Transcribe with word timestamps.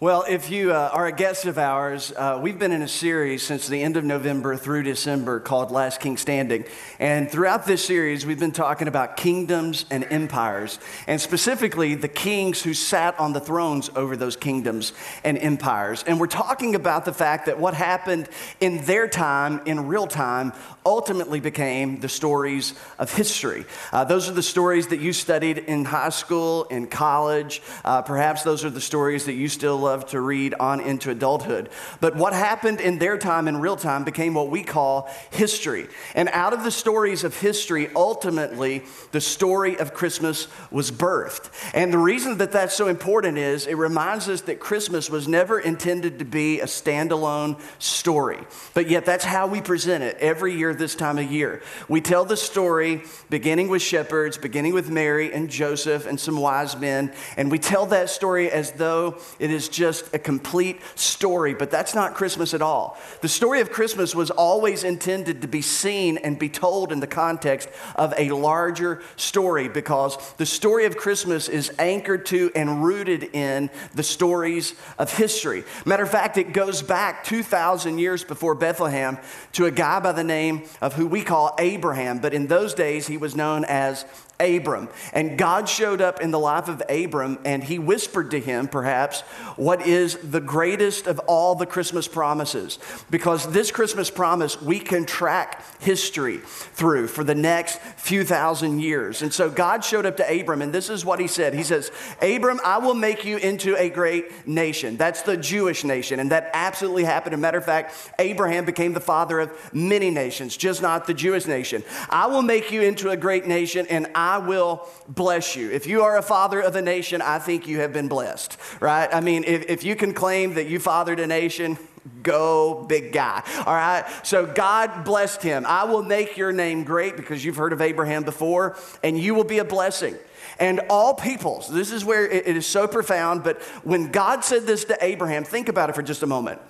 Well, 0.00 0.24
if 0.28 0.48
you 0.48 0.72
uh, 0.72 0.90
are 0.92 1.08
a 1.08 1.12
guest 1.12 1.46
of 1.46 1.58
ours, 1.58 2.12
uh, 2.16 2.38
we've 2.40 2.56
been 2.56 2.70
in 2.70 2.82
a 2.82 2.86
series 2.88 3.42
since 3.42 3.66
the 3.66 3.82
end 3.82 3.96
of 3.96 4.04
November 4.04 4.56
through 4.56 4.84
December 4.84 5.40
called 5.40 5.72
Last 5.72 5.98
King 5.98 6.16
Standing. 6.16 6.66
And 7.00 7.28
throughout 7.28 7.66
this 7.66 7.84
series, 7.84 8.24
we've 8.24 8.38
been 8.38 8.52
talking 8.52 8.86
about 8.86 9.16
kingdoms 9.16 9.86
and 9.90 10.04
empires, 10.04 10.78
and 11.08 11.20
specifically 11.20 11.96
the 11.96 12.06
kings 12.06 12.62
who 12.62 12.74
sat 12.74 13.18
on 13.18 13.32
the 13.32 13.40
thrones 13.40 13.90
over 13.96 14.16
those 14.16 14.36
kingdoms 14.36 14.92
and 15.24 15.36
empires. 15.36 16.04
And 16.06 16.20
we're 16.20 16.28
talking 16.28 16.76
about 16.76 17.04
the 17.04 17.12
fact 17.12 17.46
that 17.46 17.58
what 17.58 17.74
happened 17.74 18.28
in 18.60 18.84
their 18.84 19.08
time, 19.08 19.62
in 19.66 19.88
real 19.88 20.06
time, 20.06 20.52
ultimately 20.86 21.40
became 21.40 21.98
the 21.98 22.08
stories 22.08 22.72
of 23.00 23.12
history. 23.12 23.64
Uh, 23.92 24.04
those 24.04 24.28
are 24.28 24.32
the 24.32 24.44
stories 24.44 24.86
that 24.86 25.00
you 25.00 25.12
studied 25.12 25.58
in 25.58 25.84
high 25.84 26.10
school, 26.10 26.66
in 26.70 26.86
college. 26.86 27.60
Uh, 27.84 28.00
perhaps 28.00 28.44
those 28.44 28.64
are 28.64 28.70
the 28.70 28.80
stories 28.80 29.24
that 29.24 29.34
you 29.34 29.48
still 29.48 29.87
love 29.88 30.04
to 30.06 30.20
read 30.20 30.52
on 30.60 30.80
into 30.80 31.10
adulthood. 31.10 31.70
But 32.00 32.14
what 32.14 32.34
happened 32.34 32.80
in 32.80 32.98
their 32.98 33.16
time, 33.16 33.48
in 33.48 33.56
real 33.56 33.76
time, 33.76 34.04
became 34.04 34.34
what 34.34 34.50
we 34.50 34.62
call 34.62 35.08
history. 35.30 35.86
And 36.14 36.28
out 36.30 36.52
of 36.52 36.62
the 36.62 36.70
stories 36.70 37.24
of 37.24 37.34
history, 37.40 37.88
ultimately, 37.96 38.84
the 39.12 39.20
story 39.20 39.78
of 39.78 39.94
Christmas 39.94 40.48
was 40.70 40.90
birthed. 40.90 41.50
And 41.72 41.90
the 41.90 41.98
reason 41.98 42.36
that 42.38 42.52
that's 42.52 42.74
so 42.74 42.88
important 42.88 43.38
is 43.38 43.66
it 43.66 43.76
reminds 43.78 44.28
us 44.28 44.42
that 44.42 44.60
Christmas 44.60 45.08
was 45.08 45.26
never 45.26 45.58
intended 45.58 46.18
to 46.18 46.26
be 46.26 46.60
a 46.60 46.66
standalone 46.66 47.58
story. 47.78 48.40
But 48.74 48.90
yet, 48.90 49.06
that's 49.06 49.24
how 49.24 49.46
we 49.46 49.62
present 49.62 50.04
it 50.04 50.18
every 50.18 50.54
year 50.54 50.74
this 50.74 50.94
time 50.94 51.16
of 51.18 51.32
year. 51.32 51.62
We 51.88 52.02
tell 52.02 52.26
the 52.26 52.36
story 52.36 53.02
beginning 53.30 53.68
with 53.68 53.80
shepherds, 53.80 54.36
beginning 54.36 54.74
with 54.74 54.90
Mary 54.90 55.32
and 55.32 55.48
Joseph 55.48 56.06
and 56.06 56.20
some 56.20 56.36
wise 56.36 56.76
men, 56.76 57.12
and 57.38 57.50
we 57.50 57.58
tell 57.58 57.86
that 57.86 58.10
story 58.10 58.50
as 58.50 58.72
though 58.72 59.18
it 59.38 59.50
is 59.50 59.68
just 59.78 60.12
a 60.12 60.18
complete 60.18 60.80
story, 60.96 61.54
but 61.54 61.70
that's 61.70 61.94
not 61.94 62.14
Christmas 62.14 62.52
at 62.52 62.60
all. 62.60 62.98
The 63.20 63.28
story 63.28 63.60
of 63.60 63.70
Christmas 63.70 64.14
was 64.14 64.30
always 64.30 64.82
intended 64.82 65.42
to 65.42 65.48
be 65.48 65.62
seen 65.62 66.18
and 66.18 66.38
be 66.38 66.48
told 66.48 66.90
in 66.90 66.98
the 66.98 67.06
context 67.06 67.68
of 67.94 68.12
a 68.18 68.30
larger 68.30 69.00
story 69.16 69.68
because 69.68 70.18
the 70.34 70.46
story 70.46 70.84
of 70.84 70.96
Christmas 70.96 71.48
is 71.48 71.72
anchored 71.78 72.26
to 72.26 72.50
and 72.54 72.84
rooted 72.84 73.22
in 73.32 73.70
the 73.94 74.02
stories 74.02 74.74
of 74.98 75.16
history. 75.16 75.62
Matter 75.86 76.02
of 76.02 76.10
fact, 76.10 76.36
it 76.36 76.52
goes 76.52 76.82
back 76.82 77.22
2,000 77.24 77.98
years 77.98 78.24
before 78.24 78.56
Bethlehem 78.56 79.18
to 79.52 79.66
a 79.66 79.70
guy 79.70 80.00
by 80.00 80.12
the 80.12 80.24
name 80.24 80.64
of 80.80 80.94
who 80.94 81.06
we 81.06 81.22
call 81.22 81.54
Abraham, 81.58 82.18
but 82.18 82.34
in 82.34 82.48
those 82.48 82.74
days 82.74 83.06
he 83.06 83.16
was 83.16 83.36
known 83.36 83.64
as 83.64 84.04
Abram. 84.40 84.88
And 85.12 85.36
God 85.36 85.68
showed 85.68 86.00
up 86.00 86.20
in 86.20 86.30
the 86.30 86.38
life 86.38 86.68
of 86.68 86.82
Abram 86.88 87.38
and 87.44 87.62
he 87.64 87.78
whispered 87.78 88.30
to 88.30 88.40
him, 88.40 88.68
perhaps, 88.68 89.22
what 89.56 89.86
is 89.86 90.16
the 90.16 90.40
greatest 90.40 91.08
of 91.08 91.18
all 91.20 91.56
the 91.56 91.66
Christmas 91.66 92.06
promises. 92.06 92.78
Because 93.10 93.50
this 93.52 93.72
Christmas 93.72 94.10
promise 94.10 94.60
we 94.62 94.78
can 94.78 95.06
track 95.06 95.64
history 95.80 96.38
through 96.38 97.08
for 97.08 97.24
the 97.24 97.34
next 97.34 97.80
few 97.96 98.22
thousand 98.22 98.80
years. 98.80 99.22
And 99.22 99.34
so 99.34 99.50
God 99.50 99.84
showed 99.84 100.06
up 100.06 100.16
to 100.18 100.40
Abram 100.40 100.62
and 100.62 100.72
this 100.72 100.88
is 100.88 101.04
what 101.04 101.18
he 101.18 101.26
said 101.26 101.52
He 101.54 101.64
says, 101.64 101.90
Abram, 102.22 102.60
I 102.64 102.78
will 102.78 102.94
make 102.94 103.24
you 103.24 103.38
into 103.38 103.76
a 103.76 103.88
great 103.88 104.46
nation. 104.46 104.96
That's 104.96 105.22
the 105.22 105.36
Jewish 105.36 105.82
nation. 105.82 106.20
And 106.20 106.30
that 106.30 106.50
absolutely 106.54 107.04
happened. 107.04 107.34
As 107.34 107.38
a 107.38 107.42
matter 107.42 107.58
of 107.58 107.64
fact, 107.64 108.12
Abraham 108.20 108.64
became 108.64 108.92
the 108.92 109.00
father 109.00 109.40
of 109.40 109.74
many 109.74 110.10
nations, 110.10 110.56
just 110.56 110.80
not 110.80 111.06
the 111.06 111.14
Jewish 111.14 111.46
nation. 111.46 111.82
I 112.08 112.26
will 112.26 112.42
make 112.42 112.70
you 112.70 112.82
into 112.82 113.10
a 113.10 113.16
great 113.16 113.46
nation 113.46 113.86
and 113.88 114.06
I 114.14 114.27
I 114.28 114.36
will 114.36 114.86
bless 115.08 115.56
you. 115.56 115.70
If 115.70 115.86
you 115.86 116.02
are 116.02 116.18
a 116.18 116.22
father 116.22 116.60
of 116.60 116.76
a 116.76 116.82
nation, 116.82 117.22
I 117.22 117.38
think 117.38 117.66
you 117.66 117.80
have 117.80 117.94
been 117.94 118.08
blessed, 118.08 118.58
right? 118.78 119.08
I 119.10 119.20
mean, 119.20 119.44
if, 119.44 119.70
if 119.70 119.84
you 119.84 119.96
can 119.96 120.12
claim 120.12 120.54
that 120.54 120.66
you 120.66 120.78
fathered 120.78 121.18
a 121.18 121.26
nation, 121.26 121.78
go 122.22 122.84
big 122.86 123.12
guy. 123.12 123.42
All 123.64 123.74
right. 123.74 124.04
So 124.24 124.44
God 124.44 125.04
blessed 125.04 125.42
him. 125.42 125.64
I 125.66 125.84
will 125.84 126.02
make 126.02 126.36
your 126.36 126.52
name 126.52 126.84
great 126.84 127.16
because 127.16 127.42
you've 127.42 127.56
heard 127.56 127.72
of 127.72 127.80
Abraham 127.80 128.22
before, 128.22 128.76
and 129.02 129.18
you 129.18 129.34
will 129.34 129.44
be 129.44 129.60
a 129.60 129.64
blessing. 129.64 130.14
And 130.58 130.80
all 130.90 131.14
peoples, 131.14 131.68
this 131.68 131.90
is 131.90 132.04
where 132.04 132.28
it 132.28 132.46
is 132.46 132.66
so 132.66 132.86
profound, 132.86 133.44
but 133.44 133.62
when 133.82 134.10
God 134.10 134.44
said 134.44 134.66
this 134.66 134.84
to 134.86 134.98
Abraham, 135.00 135.44
think 135.44 135.68
about 135.68 135.88
it 135.88 135.94
for 135.94 136.02
just 136.02 136.22
a 136.22 136.26
moment. 136.26 136.60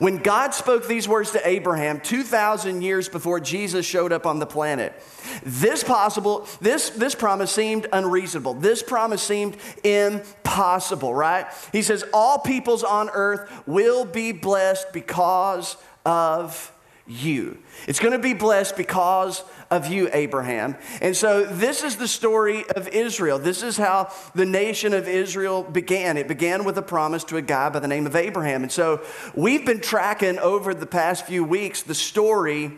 When 0.00 0.16
God 0.16 0.54
spoke 0.54 0.88
these 0.88 1.06
words 1.06 1.32
to 1.32 1.46
Abraham 1.46 2.00
2,000 2.00 2.80
years 2.80 3.10
before 3.10 3.38
Jesus 3.38 3.84
showed 3.84 4.12
up 4.12 4.24
on 4.24 4.38
the 4.38 4.46
planet, 4.46 4.94
this 5.42 5.84
possible, 5.84 6.48
this, 6.62 6.88
this 6.88 7.14
promise 7.14 7.52
seemed 7.52 7.86
unreasonable. 7.92 8.54
This 8.54 8.82
promise 8.82 9.22
seemed 9.22 9.58
impossible, 9.84 11.14
right? 11.14 11.46
He 11.70 11.82
says, 11.82 12.02
All 12.14 12.38
peoples 12.38 12.82
on 12.82 13.10
earth 13.10 13.62
will 13.66 14.06
be 14.06 14.32
blessed 14.32 14.90
because 14.94 15.76
of 16.06 16.72
you. 17.06 17.58
It's 17.86 18.00
going 18.00 18.12
to 18.14 18.18
be 18.18 18.32
blessed 18.32 18.78
because 18.78 19.44
of 19.70 19.86
you, 19.86 20.08
Abraham. 20.12 20.76
And 21.00 21.16
so, 21.16 21.44
this 21.44 21.84
is 21.84 21.96
the 21.96 22.08
story 22.08 22.68
of 22.70 22.88
Israel. 22.88 23.38
This 23.38 23.62
is 23.62 23.76
how 23.76 24.12
the 24.34 24.44
nation 24.44 24.92
of 24.92 25.06
Israel 25.06 25.62
began. 25.62 26.16
It 26.16 26.26
began 26.26 26.64
with 26.64 26.76
a 26.76 26.82
promise 26.82 27.22
to 27.24 27.36
a 27.36 27.42
guy 27.42 27.68
by 27.68 27.78
the 27.78 27.88
name 27.88 28.06
of 28.06 28.16
Abraham. 28.16 28.62
And 28.62 28.72
so, 28.72 29.02
we've 29.34 29.64
been 29.64 29.80
tracking 29.80 30.38
over 30.38 30.74
the 30.74 30.86
past 30.86 31.26
few 31.26 31.44
weeks 31.44 31.82
the 31.82 31.94
story 31.94 32.72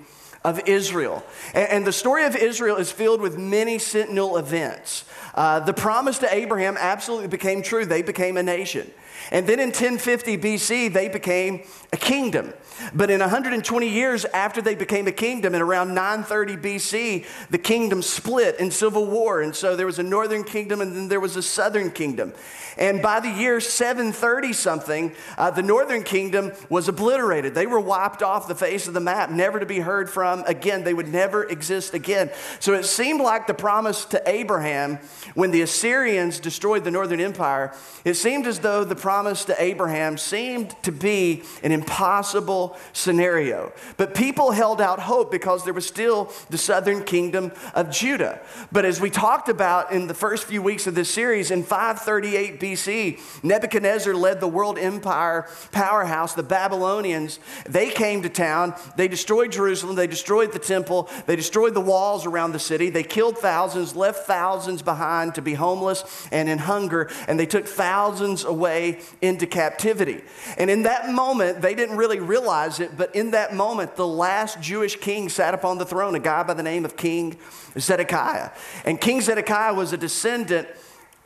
of 0.45 0.61
Israel. 0.69 1.25
And, 1.55 1.87
the 1.87 1.93
story 1.93 2.25
of 2.25 2.37
Israel 2.37 2.77
is 2.77 2.93
filled 2.93 3.21
with 3.21 3.39
many 3.39 3.79
sentinel 3.79 4.37
events. 4.37 5.05
Uh, 5.35 5.61
the 5.61 5.73
promise 5.73 6.19
to 6.19 6.35
Abraham 6.35 6.77
absolutely 6.79 7.29
became 7.29 7.63
true. 7.63 7.87
They 7.87 8.03
became 8.03 8.37
a 8.37 8.43
nation. 8.43 8.91
And 9.31 9.47
then 9.47 9.61
in 9.61 9.69
1050 9.69 10.37
BC, 10.39 10.93
they 10.93 11.09
became 11.09 11.63
a 11.93 11.97
kingdom. 11.97 12.53
But 12.95 13.11
in 13.11 13.21
120 13.21 13.89
years 13.89 14.25
after 14.25 14.61
they 14.61 14.75
became 14.75 15.07
a 15.07 15.13
kingdom, 15.13 15.55
in 15.55 15.63
around 15.63 15.95
930 15.95 16.57
BC, 16.57 17.27
the 17.51 17.59
kingdom 17.59 18.03
split 18.03 18.59
in 18.59 18.71
civil 18.71 19.07
war. 19.07 19.43
And 19.43 19.55
so 19.55 19.77
there 19.77 19.87
was 19.87 19.99
a 19.99 20.03
northern 20.03 20.43
kingdom 20.43 20.81
and 20.81 20.95
then 20.95 21.09
there 21.09 21.21
was 21.21 21.37
a 21.37 21.43
southern 21.43 21.91
kingdom. 21.91 22.33
And 22.79 23.03
by 23.03 23.21
the 23.21 23.29
year 23.29 23.61
730 23.61 24.53
something, 24.53 25.13
uh, 25.37 25.51
the 25.51 25.63
northern 25.63 26.03
kingdom 26.03 26.53
was 26.69 26.89
obliterated. 26.89 27.55
They 27.55 27.67
were 27.67 27.81
wiped 27.81 28.23
off 28.23 28.49
the 28.49 28.55
face 28.55 28.89
of 28.89 28.95
the 28.95 29.01
map, 29.01 29.31
never 29.31 29.61
to 29.61 29.67
be 29.67 29.81
heard 29.81 30.09
from 30.09 30.43
again. 30.47 30.85
They 30.85 30.95
would 30.95 31.13
never 31.13 31.45
exist 31.45 31.95
again. 31.95 32.31
So 32.61 32.73
it 32.75 32.85
seemed 32.85 33.21
like 33.21 33.47
the 33.47 33.55
promise 33.55 34.05
to 34.07 34.23
Abraham 34.27 34.99
when 35.35 35.51
the 35.51 35.63
Assyrians 35.63 36.41
destroyed 36.41 36.85
the 36.85 36.91
northern 36.91 37.21
empire, 37.21 37.75
it 38.05 38.15
seemed 38.15 38.47
as 38.47 38.61
though 38.61 38.85
the 38.85 38.97
promise 38.97 39.45
to 39.47 39.63
Abraham 39.63 40.17
seemed 40.17 40.75
to 40.83 40.93
be 40.93 41.43
an 41.63 41.73
impossible 41.83 42.77
scenario. 42.93 43.73
But 43.97 44.15
people 44.15 44.53
held 44.53 44.81
out 44.81 45.01
hope 45.01 45.33
because 45.33 45.65
there 45.65 45.75
was 45.75 45.87
still 45.87 46.33
the 46.49 46.59
southern 46.59 47.03
kingdom 47.05 47.51
of 47.75 47.91
Judah. 47.91 48.41
But 48.71 48.85
as 48.85 49.01
we 49.01 49.11
talked 49.11 49.49
about 49.49 49.91
in 49.91 50.07
the 50.07 50.15
first 50.15 50.45
few 50.45 50.63
weeks 50.63 50.87
of 50.87 50.95
this 50.95 51.11
series, 51.11 51.51
in 51.51 51.65
538 51.65 52.61
BC, 52.61 53.43
Nebuchadnezzar 53.43 54.15
led 54.15 54.39
the 54.39 54.49
world 54.49 54.79
empire 54.79 55.49
powerhouse, 55.73 56.35
the 56.35 56.43
Babylonians. 56.45 57.41
They 57.69 57.91
came 57.91 58.23
to 58.23 58.29
town, 58.29 58.75
they 58.97 59.09
destroyed 59.09 59.51
Jerusalem, 59.51 59.97
they 59.97 60.07
destroyed 60.07 60.53
the 60.53 60.61
temple, 60.61 61.11
they 61.27 61.35
destroyed 61.35 61.75
the 61.75 61.81
walls 61.81 62.27
around 62.27 62.53
the 62.53 62.61
city, 62.61 62.91
they 62.91 63.03
killed 63.03 63.39
thousands, 63.39 63.97
left 63.97 64.27
thousands 64.27 64.83
behind 64.83 65.35
to 65.35 65.43
be 65.43 65.55
homeless 65.55 66.29
and 66.31 66.49
in 66.49 66.59
hunger, 66.59 67.11
and 67.27 67.41
they 67.41 67.47
took 67.47 67.67
thousands 67.67 68.45
away 68.45 69.01
into 69.21 69.47
captivity. 69.47 70.21
And 70.57 70.71
in 70.71 70.85
that 70.85 71.11
moment, 71.11 71.61
they 71.61 71.72
didn't 71.75 71.97
really 71.97 72.21
realize 72.21 72.81
it, 72.81 72.97
but 72.97 73.15
in 73.15 73.33
that 73.33 73.55
moment, 73.55 73.97
the 73.97 74.07
last 74.07 74.61
Jewish 74.61 74.97
king 74.97 75.29
sat 75.29 75.55
upon 75.55 75.79
the 75.79 75.87
throne, 75.87 76.15
a 76.15 76.19
guy 76.19 76.43
by 76.43 76.55
the 76.55 76.63
name 76.63 76.85
of 76.85 76.97
King 76.97 77.37
Zedekiah. 77.79 78.51
And 78.85 79.01
King 79.01 79.21
Zedekiah 79.21 79.75
was 79.75 79.93
a 79.93 79.97
descendant 79.97 80.69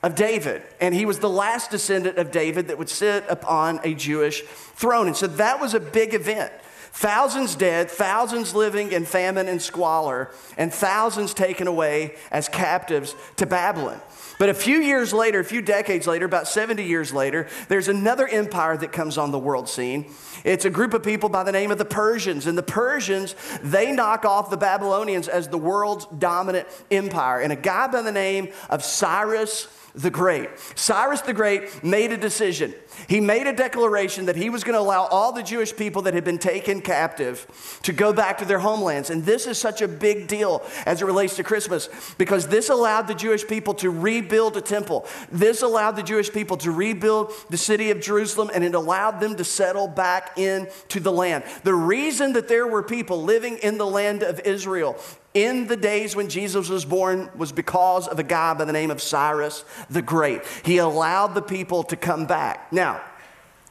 of 0.02 0.14
David. 0.14 0.62
And 0.80 0.94
he 0.94 1.06
was 1.06 1.18
the 1.18 1.28
last 1.28 1.70
descendant 1.70 2.18
of 2.18 2.30
David 2.30 2.68
that 2.68 2.78
would 2.78 2.88
sit 2.88 3.24
upon 3.28 3.80
a 3.82 3.94
Jewish 3.94 4.42
throne. 4.42 5.08
And 5.08 5.16
so 5.16 5.26
that 5.26 5.60
was 5.60 5.74
a 5.74 5.80
big 5.80 6.14
event. 6.14 6.52
Thousands 6.92 7.54
dead, 7.54 7.90
thousands 7.90 8.54
living 8.54 8.92
in 8.92 9.04
famine 9.04 9.48
and 9.48 9.60
squalor, 9.60 10.30
and 10.56 10.72
thousands 10.72 11.34
taken 11.34 11.66
away 11.66 12.14
as 12.30 12.48
captives 12.48 13.14
to 13.36 13.44
Babylon. 13.44 14.00
But 14.38 14.48
a 14.50 14.54
few 14.54 14.78
years 14.78 15.12
later, 15.12 15.40
a 15.40 15.44
few 15.44 15.62
decades 15.62 16.06
later, 16.06 16.26
about 16.26 16.46
70 16.46 16.84
years 16.84 17.12
later, 17.12 17.48
there's 17.68 17.88
another 17.88 18.28
empire 18.28 18.76
that 18.76 18.92
comes 18.92 19.16
on 19.16 19.30
the 19.30 19.38
world 19.38 19.68
scene. 19.68 20.12
It's 20.44 20.64
a 20.64 20.70
group 20.70 20.92
of 20.92 21.02
people 21.02 21.28
by 21.28 21.42
the 21.42 21.52
name 21.52 21.70
of 21.70 21.78
the 21.78 21.84
Persians. 21.84 22.46
And 22.46 22.56
the 22.56 22.62
Persians, 22.62 23.34
they 23.62 23.92
knock 23.92 24.24
off 24.24 24.50
the 24.50 24.56
Babylonians 24.56 25.28
as 25.28 25.48
the 25.48 25.58
world's 25.58 26.06
dominant 26.18 26.68
empire. 26.90 27.40
And 27.40 27.52
a 27.52 27.56
guy 27.56 27.86
by 27.86 28.02
the 28.02 28.12
name 28.12 28.52
of 28.68 28.84
Cyrus 28.84 29.68
the 29.94 30.10
Great. 30.10 30.50
Cyrus 30.74 31.22
the 31.22 31.32
Great 31.32 31.82
made 31.82 32.12
a 32.12 32.16
decision. 32.18 32.74
He 33.08 33.20
made 33.20 33.46
a 33.46 33.52
declaration 33.52 34.26
that 34.26 34.36
he 34.36 34.50
was 34.50 34.64
going 34.64 34.74
to 34.74 34.80
allow 34.80 35.06
all 35.06 35.32
the 35.32 35.42
Jewish 35.42 35.74
people 35.74 36.02
that 36.02 36.14
had 36.14 36.24
been 36.24 36.38
taken 36.38 36.80
captive 36.80 37.46
to 37.82 37.92
go 37.92 38.12
back 38.12 38.38
to 38.38 38.44
their 38.44 38.58
homelands. 38.58 39.10
And 39.10 39.24
this 39.24 39.46
is 39.46 39.58
such 39.58 39.82
a 39.82 39.88
big 39.88 40.26
deal 40.26 40.62
as 40.84 41.02
it 41.02 41.06
relates 41.06 41.36
to 41.36 41.44
Christmas 41.44 41.88
because 42.18 42.48
this 42.48 42.68
allowed 42.68 43.06
the 43.06 43.14
Jewish 43.14 43.46
people 43.46 43.74
to 43.74 43.90
rebuild 43.90 44.56
a 44.56 44.60
temple. 44.60 45.06
This 45.30 45.62
allowed 45.62 45.96
the 45.96 46.02
Jewish 46.02 46.32
people 46.32 46.56
to 46.58 46.70
rebuild 46.70 47.32
the 47.50 47.56
city 47.56 47.90
of 47.90 48.00
Jerusalem 48.00 48.50
and 48.52 48.64
it 48.64 48.74
allowed 48.74 49.20
them 49.20 49.36
to 49.36 49.44
settle 49.44 49.88
back 49.88 50.38
into 50.38 51.00
the 51.00 51.12
land. 51.12 51.44
The 51.64 51.74
reason 51.74 52.32
that 52.32 52.48
there 52.48 52.66
were 52.66 52.82
people 52.82 53.22
living 53.22 53.58
in 53.58 53.78
the 53.78 53.86
land 53.86 54.22
of 54.22 54.40
Israel 54.40 54.98
in 55.36 55.66
the 55.66 55.76
days 55.76 56.16
when 56.16 56.30
Jesus 56.30 56.70
was 56.70 56.86
born 56.86 57.28
was 57.36 57.52
because 57.52 58.08
of 58.08 58.18
a 58.18 58.22
guy 58.22 58.54
by 58.54 58.64
the 58.64 58.72
name 58.72 58.90
of 58.90 59.02
Cyrus 59.02 59.66
the 59.90 60.00
Great. 60.00 60.40
He 60.64 60.78
allowed 60.78 61.34
the 61.34 61.42
people 61.42 61.82
to 61.84 61.96
come 61.96 62.24
back. 62.24 62.72
Now, 62.72 62.85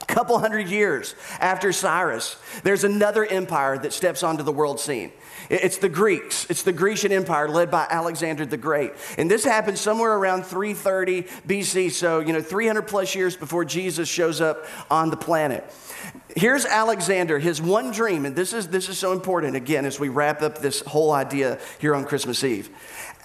couple 0.07 0.39
hundred 0.39 0.69
years 0.69 1.15
after 1.39 1.71
Cyrus, 1.71 2.37
there's 2.63 2.83
another 2.83 3.25
empire 3.25 3.77
that 3.77 3.93
steps 3.93 4.23
onto 4.23 4.43
the 4.43 4.51
world 4.51 4.79
scene. 4.79 5.11
It's 5.49 5.77
the 5.77 5.89
Greeks. 5.89 6.47
It's 6.49 6.63
the 6.63 6.73
Grecian 6.73 7.11
Empire 7.11 7.47
led 7.47 7.69
by 7.69 7.85
Alexander 7.89 8.45
the 8.45 8.57
Great. 8.57 8.93
And 9.17 9.29
this 9.29 9.43
happened 9.43 9.77
somewhere 9.77 10.13
around 10.13 10.43
330 10.43 11.23
BC, 11.47 11.91
so, 11.91 12.19
you 12.19 12.33
know, 12.33 12.41
300 12.41 12.83
plus 12.83 13.13
years 13.13 13.35
before 13.35 13.65
Jesus 13.65 14.09
shows 14.09 14.41
up 14.41 14.65
on 14.89 15.09
the 15.09 15.17
planet. 15.17 15.63
Here's 16.35 16.65
Alexander, 16.65 17.39
his 17.39 17.61
one 17.61 17.91
dream, 17.91 18.25
and 18.25 18.35
this 18.35 18.53
is, 18.53 18.67
this 18.67 18.89
is 18.89 18.97
so 18.97 19.13
important 19.13 19.55
again 19.55 19.85
as 19.85 19.99
we 19.99 20.09
wrap 20.09 20.41
up 20.41 20.59
this 20.59 20.81
whole 20.81 21.11
idea 21.11 21.59
here 21.79 21.95
on 21.95 22.05
Christmas 22.05 22.43
Eve. 22.43 22.69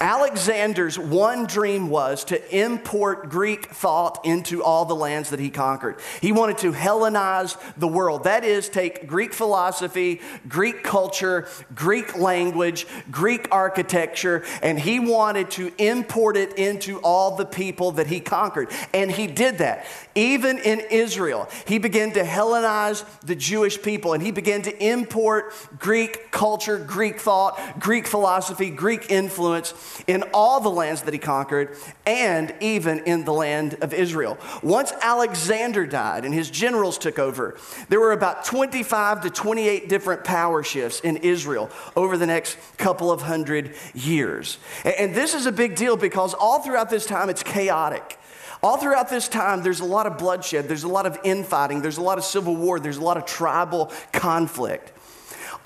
Alexander's 0.01 0.97
one 0.97 1.45
dream 1.45 1.87
was 1.87 2.23
to 2.25 2.57
import 2.57 3.29
Greek 3.29 3.67
thought 3.67 4.25
into 4.25 4.63
all 4.63 4.83
the 4.83 4.95
lands 4.95 5.29
that 5.29 5.39
he 5.39 5.51
conquered. 5.51 5.99
He 6.21 6.31
wanted 6.31 6.57
to 6.59 6.71
Hellenize 6.71 7.55
the 7.77 7.87
world. 7.87 8.23
That 8.23 8.43
is, 8.43 8.67
take 8.67 9.05
Greek 9.05 9.31
philosophy, 9.31 10.19
Greek 10.47 10.83
culture, 10.83 11.47
Greek 11.75 12.17
language, 12.17 12.87
Greek 13.11 13.47
architecture, 13.51 14.43
and 14.63 14.79
he 14.79 14.99
wanted 14.99 15.51
to 15.51 15.71
import 15.77 16.35
it 16.35 16.53
into 16.53 16.99
all 17.01 17.35
the 17.35 17.45
people 17.45 17.91
that 17.91 18.07
he 18.07 18.19
conquered. 18.19 18.69
And 18.95 19.11
he 19.11 19.27
did 19.27 19.59
that. 19.59 19.85
Even 20.15 20.57
in 20.57 20.81
Israel, 20.91 21.49
he 21.67 21.77
began 21.77 22.11
to 22.11 22.23
Hellenize 22.23 23.05
the 23.21 23.35
Jewish 23.35 23.81
people 23.81 24.13
and 24.13 24.21
he 24.21 24.31
began 24.31 24.61
to 24.63 24.85
import 24.85 25.53
Greek 25.79 26.31
culture, 26.31 26.77
Greek 26.77 27.19
thought, 27.19 27.59
Greek 27.79 28.07
philosophy, 28.07 28.69
Greek 28.69 29.09
influence 29.09 29.73
in 30.07 30.23
all 30.33 30.59
the 30.59 30.69
lands 30.69 31.03
that 31.03 31.13
he 31.13 31.19
conquered 31.19 31.77
and 32.05 32.53
even 32.59 32.99
in 33.05 33.23
the 33.23 33.33
land 33.33 33.77
of 33.81 33.93
Israel. 33.93 34.37
Once 34.61 34.91
Alexander 35.01 35.85
died 35.85 36.25
and 36.25 36.33
his 36.33 36.49
generals 36.49 36.97
took 36.97 37.17
over, 37.17 37.57
there 37.89 37.99
were 37.99 38.11
about 38.11 38.43
25 38.43 39.21
to 39.21 39.29
28 39.29 39.87
different 39.87 40.23
power 40.23 40.63
shifts 40.63 40.99
in 41.01 41.17
Israel 41.17 41.69
over 41.95 42.17
the 42.17 42.27
next 42.27 42.57
couple 42.77 43.11
of 43.11 43.21
hundred 43.21 43.75
years. 43.93 44.57
And 44.83 45.15
this 45.15 45.33
is 45.33 45.45
a 45.45 45.51
big 45.51 45.75
deal 45.75 45.95
because 45.95 46.33
all 46.33 46.59
throughout 46.61 46.89
this 46.89 47.05
time 47.05 47.29
it's 47.29 47.43
chaotic. 47.43 48.17
All 48.63 48.77
throughout 48.77 49.09
this 49.09 49.27
time, 49.27 49.63
there's 49.63 49.79
a 49.79 49.85
lot 49.85 50.05
of 50.05 50.19
bloodshed, 50.19 50.67
there's 50.67 50.83
a 50.83 50.87
lot 50.87 51.07
of 51.07 51.17
infighting, 51.23 51.81
there's 51.81 51.97
a 51.97 52.01
lot 52.01 52.19
of 52.19 52.23
civil 52.23 52.55
war, 52.55 52.79
there's 52.79 52.97
a 52.97 53.03
lot 53.03 53.17
of 53.17 53.25
tribal 53.25 53.91
conflict. 54.11 54.91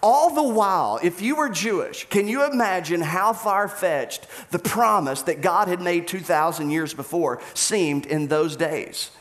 All 0.01 0.33
the 0.33 0.43
while, 0.43 0.99
if 1.03 1.21
you 1.21 1.35
were 1.35 1.49
Jewish, 1.49 2.07
can 2.09 2.27
you 2.27 2.49
imagine 2.49 3.01
how 3.01 3.33
far 3.33 3.67
fetched 3.67 4.27
the 4.51 4.59
promise 4.59 5.23
that 5.23 5.41
God 5.41 5.67
had 5.67 5.81
made 5.81 6.07
2,000 6.07 6.69
years 6.69 6.93
before 6.93 7.41
seemed 7.53 8.05
in 8.05 8.27
those 8.27 8.55
days? 8.55 9.11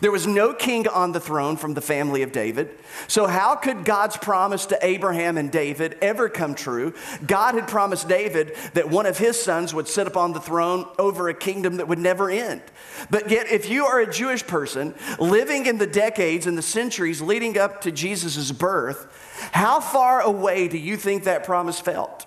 There 0.00 0.12
was 0.12 0.26
no 0.26 0.54
king 0.54 0.86
on 0.88 1.12
the 1.12 1.20
throne 1.20 1.56
from 1.56 1.74
the 1.74 1.80
family 1.80 2.22
of 2.22 2.32
David. 2.32 2.70
So, 3.08 3.26
how 3.26 3.56
could 3.56 3.84
God's 3.84 4.16
promise 4.16 4.66
to 4.66 4.78
Abraham 4.82 5.38
and 5.38 5.50
David 5.50 5.96
ever 6.00 6.28
come 6.28 6.54
true? 6.54 6.94
God 7.26 7.54
had 7.54 7.68
promised 7.68 8.08
David 8.08 8.56
that 8.74 8.90
one 8.90 9.06
of 9.06 9.18
his 9.18 9.40
sons 9.40 9.74
would 9.74 9.88
sit 9.88 10.06
upon 10.06 10.32
the 10.32 10.40
throne 10.40 10.86
over 10.98 11.28
a 11.28 11.34
kingdom 11.34 11.76
that 11.76 11.88
would 11.88 11.98
never 11.98 12.30
end. 12.30 12.62
But 13.10 13.30
yet, 13.30 13.50
if 13.50 13.68
you 13.68 13.84
are 13.86 14.00
a 14.00 14.10
Jewish 14.10 14.46
person 14.46 14.94
living 15.18 15.66
in 15.66 15.78
the 15.78 15.86
decades 15.86 16.46
and 16.46 16.56
the 16.56 16.62
centuries 16.62 17.20
leading 17.20 17.58
up 17.58 17.80
to 17.82 17.92
Jesus' 17.92 18.52
birth, 18.52 19.48
how 19.52 19.80
far 19.80 20.20
away 20.20 20.68
do 20.68 20.78
you 20.78 20.96
think 20.96 21.24
that 21.24 21.44
promise 21.44 21.80
felt? 21.80 22.26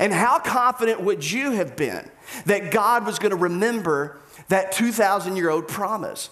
And 0.00 0.12
how 0.12 0.38
confident 0.38 1.00
would 1.00 1.30
you 1.30 1.52
have 1.52 1.76
been 1.76 2.10
that 2.46 2.70
God 2.70 3.06
was 3.06 3.18
going 3.18 3.30
to 3.30 3.36
remember 3.36 4.18
that 4.48 4.72
2,000 4.72 5.36
year 5.36 5.50
old 5.50 5.68
promise? 5.68 6.30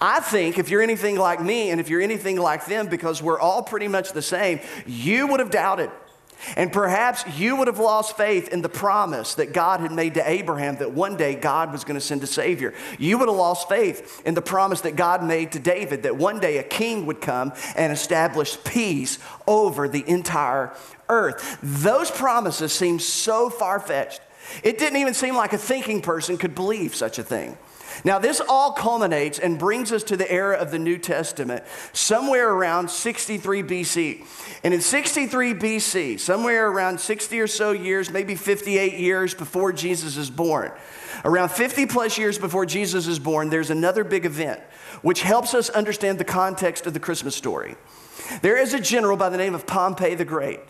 I 0.00 0.20
think 0.20 0.58
if 0.58 0.70
you're 0.70 0.82
anything 0.82 1.16
like 1.16 1.40
me 1.40 1.70
and 1.70 1.80
if 1.80 1.88
you're 1.88 2.02
anything 2.02 2.36
like 2.36 2.66
them, 2.66 2.86
because 2.88 3.22
we're 3.22 3.40
all 3.40 3.62
pretty 3.62 3.88
much 3.88 4.12
the 4.12 4.22
same, 4.22 4.60
you 4.86 5.26
would 5.26 5.40
have 5.40 5.50
doubted. 5.50 5.90
And 6.56 6.72
perhaps 6.72 7.24
you 7.38 7.56
would 7.56 7.68
have 7.68 7.78
lost 7.78 8.16
faith 8.16 8.48
in 8.48 8.62
the 8.62 8.68
promise 8.68 9.34
that 9.36 9.52
God 9.52 9.80
had 9.80 9.92
made 9.92 10.14
to 10.14 10.28
Abraham 10.28 10.76
that 10.76 10.92
one 10.92 11.16
day 11.16 11.34
God 11.34 11.72
was 11.72 11.84
going 11.84 11.94
to 11.94 12.04
send 12.04 12.22
a 12.22 12.26
Savior. 12.26 12.74
You 12.98 13.18
would 13.18 13.28
have 13.28 13.36
lost 13.36 13.68
faith 13.68 14.22
in 14.26 14.34
the 14.34 14.42
promise 14.42 14.82
that 14.82 14.96
God 14.96 15.24
made 15.24 15.52
to 15.52 15.58
David 15.58 16.02
that 16.02 16.16
one 16.16 16.40
day 16.40 16.58
a 16.58 16.62
king 16.62 17.06
would 17.06 17.20
come 17.20 17.52
and 17.76 17.92
establish 17.92 18.62
peace 18.64 19.18
over 19.46 19.88
the 19.88 20.06
entire 20.08 20.74
earth. 21.08 21.58
Those 21.62 22.10
promises 22.10 22.72
seem 22.72 22.98
so 22.98 23.48
far 23.48 23.80
fetched. 23.80 24.20
It 24.62 24.78
didn't 24.78 24.98
even 24.98 25.14
seem 25.14 25.36
like 25.36 25.52
a 25.52 25.58
thinking 25.58 26.02
person 26.02 26.36
could 26.36 26.54
believe 26.54 26.94
such 26.94 27.18
a 27.18 27.22
thing. 27.22 27.56
Now, 28.02 28.18
this 28.18 28.40
all 28.40 28.72
culminates 28.72 29.38
and 29.38 29.58
brings 29.58 29.92
us 29.92 30.02
to 30.04 30.16
the 30.16 30.30
era 30.30 30.56
of 30.56 30.70
the 30.70 30.78
New 30.78 30.98
Testament, 30.98 31.64
somewhere 31.92 32.50
around 32.50 32.90
63 32.90 33.62
BC. 33.62 34.24
And 34.64 34.74
in 34.74 34.80
63 34.80 35.54
BC, 35.54 36.18
somewhere 36.18 36.68
around 36.68 36.98
60 36.98 37.40
or 37.40 37.46
so 37.46 37.72
years, 37.72 38.10
maybe 38.10 38.34
58 38.34 38.94
years 38.94 39.34
before 39.34 39.72
Jesus 39.72 40.16
is 40.16 40.30
born, 40.30 40.72
around 41.24 41.50
50 41.50 41.86
plus 41.86 42.18
years 42.18 42.38
before 42.38 42.66
Jesus 42.66 43.06
is 43.06 43.18
born, 43.18 43.50
there's 43.50 43.70
another 43.70 44.04
big 44.04 44.24
event 44.24 44.60
which 45.02 45.22
helps 45.22 45.54
us 45.54 45.68
understand 45.70 46.18
the 46.18 46.24
context 46.24 46.86
of 46.86 46.94
the 46.94 47.00
Christmas 47.00 47.36
story. 47.36 47.76
There 48.42 48.56
is 48.56 48.74
a 48.74 48.80
general 48.80 49.16
by 49.16 49.28
the 49.28 49.36
name 49.36 49.54
of 49.54 49.66
Pompey 49.66 50.14
the 50.14 50.24
Great. 50.24 50.60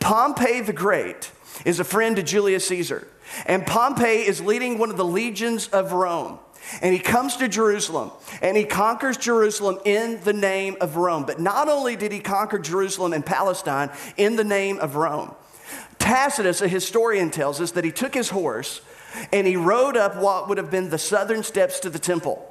Pompey 0.00 0.60
the 0.60 0.72
Great 0.72 1.30
is 1.64 1.80
a 1.80 1.84
friend 1.84 2.16
to 2.16 2.22
Julius 2.22 2.66
Caesar. 2.68 3.08
And 3.46 3.66
Pompey 3.66 4.26
is 4.26 4.40
leading 4.40 4.78
one 4.78 4.90
of 4.90 4.96
the 4.96 5.04
legions 5.04 5.68
of 5.68 5.92
Rome. 5.92 6.38
And 6.82 6.92
he 6.92 7.00
comes 7.00 7.36
to 7.36 7.48
Jerusalem 7.48 8.10
and 8.42 8.56
he 8.56 8.64
conquers 8.64 9.16
Jerusalem 9.16 9.78
in 9.84 10.20
the 10.20 10.32
name 10.32 10.76
of 10.80 10.96
Rome. 10.96 11.24
But 11.24 11.40
not 11.40 11.68
only 11.68 11.96
did 11.96 12.12
he 12.12 12.20
conquer 12.20 12.58
Jerusalem 12.58 13.12
and 13.12 13.24
Palestine 13.24 13.90
in 14.16 14.36
the 14.36 14.44
name 14.44 14.78
of 14.78 14.96
Rome, 14.96 15.34
Tacitus, 15.98 16.60
a 16.60 16.68
historian, 16.68 17.30
tells 17.30 17.60
us 17.60 17.72
that 17.72 17.84
he 17.84 17.90
took 17.90 18.14
his 18.14 18.30
horse 18.30 18.80
and 19.32 19.46
he 19.46 19.56
rode 19.56 19.96
up 19.96 20.16
what 20.16 20.48
would 20.48 20.58
have 20.58 20.70
been 20.70 20.90
the 20.90 20.98
southern 20.98 21.42
steps 21.42 21.80
to 21.80 21.90
the 21.90 21.98
temple. 21.98 22.44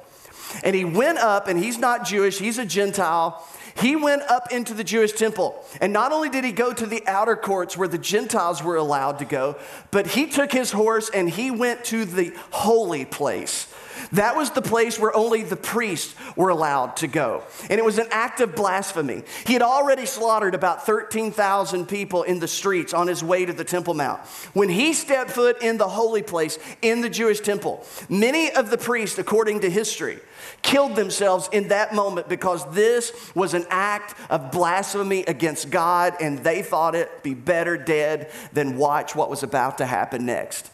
And 0.64 0.74
he 0.74 0.84
went 0.84 1.18
up, 1.18 1.46
and 1.46 1.58
he's 1.58 1.78
not 1.78 2.06
Jewish, 2.06 2.38
he's 2.38 2.58
a 2.58 2.64
Gentile. 2.64 3.46
He 3.76 3.94
went 3.94 4.22
up 4.22 4.50
into 4.50 4.74
the 4.74 4.82
Jewish 4.82 5.12
temple. 5.12 5.64
And 5.80 5.92
not 5.92 6.10
only 6.10 6.30
did 6.30 6.44
he 6.44 6.52
go 6.52 6.72
to 6.72 6.86
the 6.86 7.06
outer 7.06 7.36
courts 7.36 7.76
where 7.76 7.86
the 7.86 7.98
Gentiles 7.98 8.62
were 8.62 8.76
allowed 8.76 9.20
to 9.20 9.24
go, 9.24 9.56
but 9.90 10.08
he 10.08 10.26
took 10.26 10.50
his 10.50 10.72
horse 10.72 11.10
and 11.10 11.30
he 11.30 11.50
went 11.50 11.84
to 11.86 12.04
the 12.04 12.32
holy 12.50 13.04
place 13.04 13.72
that 14.12 14.36
was 14.36 14.50
the 14.50 14.62
place 14.62 14.98
where 14.98 15.14
only 15.14 15.42
the 15.42 15.56
priests 15.56 16.14
were 16.36 16.48
allowed 16.48 16.96
to 16.98 17.06
go. 17.06 17.42
And 17.68 17.78
it 17.78 17.84
was 17.84 17.98
an 17.98 18.08
act 18.10 18.40
of 18.40 18.54
blasphemy. 18.54 19.22
He 19.46 19.52
had 19.52 19.62
already 19.62 20.06
slaughtered 20.06 20.54
about 20.54 20.86
13,000 20.86 21.86
people 21.86 22.22
in 22.22 22.38
the 22.38 22.48
streets 22.48 22.94
on 22.94 23.06
his 23.06 23.22
way 23.22 23.44
to 23.44 23.52
the 23.52 23.64
Temple 23.64 23.94
Mount. 23.94 24.20
When 24.54 24.68
he 24.68 24.92
stepped 24.92 25.30
foot 25.32 25.62
in 25.62 25.78
the 25.78 25.88
holy 25.88 26.22
place 26.22 26.58
in 26.82 27.00
the 27.00 27.10
Jewish 27.10 27.40
temple, 27.40 27.84
many 28.08 28.50
of 28.50 28.70
the 28.70 28.78
priests, 28.78 29.18
according 29.18 29.60
to 29.60 29.70
history, 29.70 30.18
killed 30.62 30.96
themselves 30.96 31.48
in 31.52 31.68
that 31.68 31.94
moment 31.94 32.28
because 32.28 32.70
this 32.72 33.32
was 33.34 33.54
an 33.54 33.66
act 33.70 34.14
of 34.30 34.50
blasphemy 34.50 35.24
against 35.26 35.70
God, 35.70 36.14
and 36.20 36.38
they 36.38 36.62
thought 36.62 36.94
it 36.94 37.22
be 37.22 37.34
better 37.34 37.76
dead 37.76 38.30
than 38.52 38.76
watch 38.76 39.14
what 39.14 39.30
was 39.30 39.42
about 39.42 39.78
to 39.78 39.86
happen 39.86 40.26
next. 40.26 40.70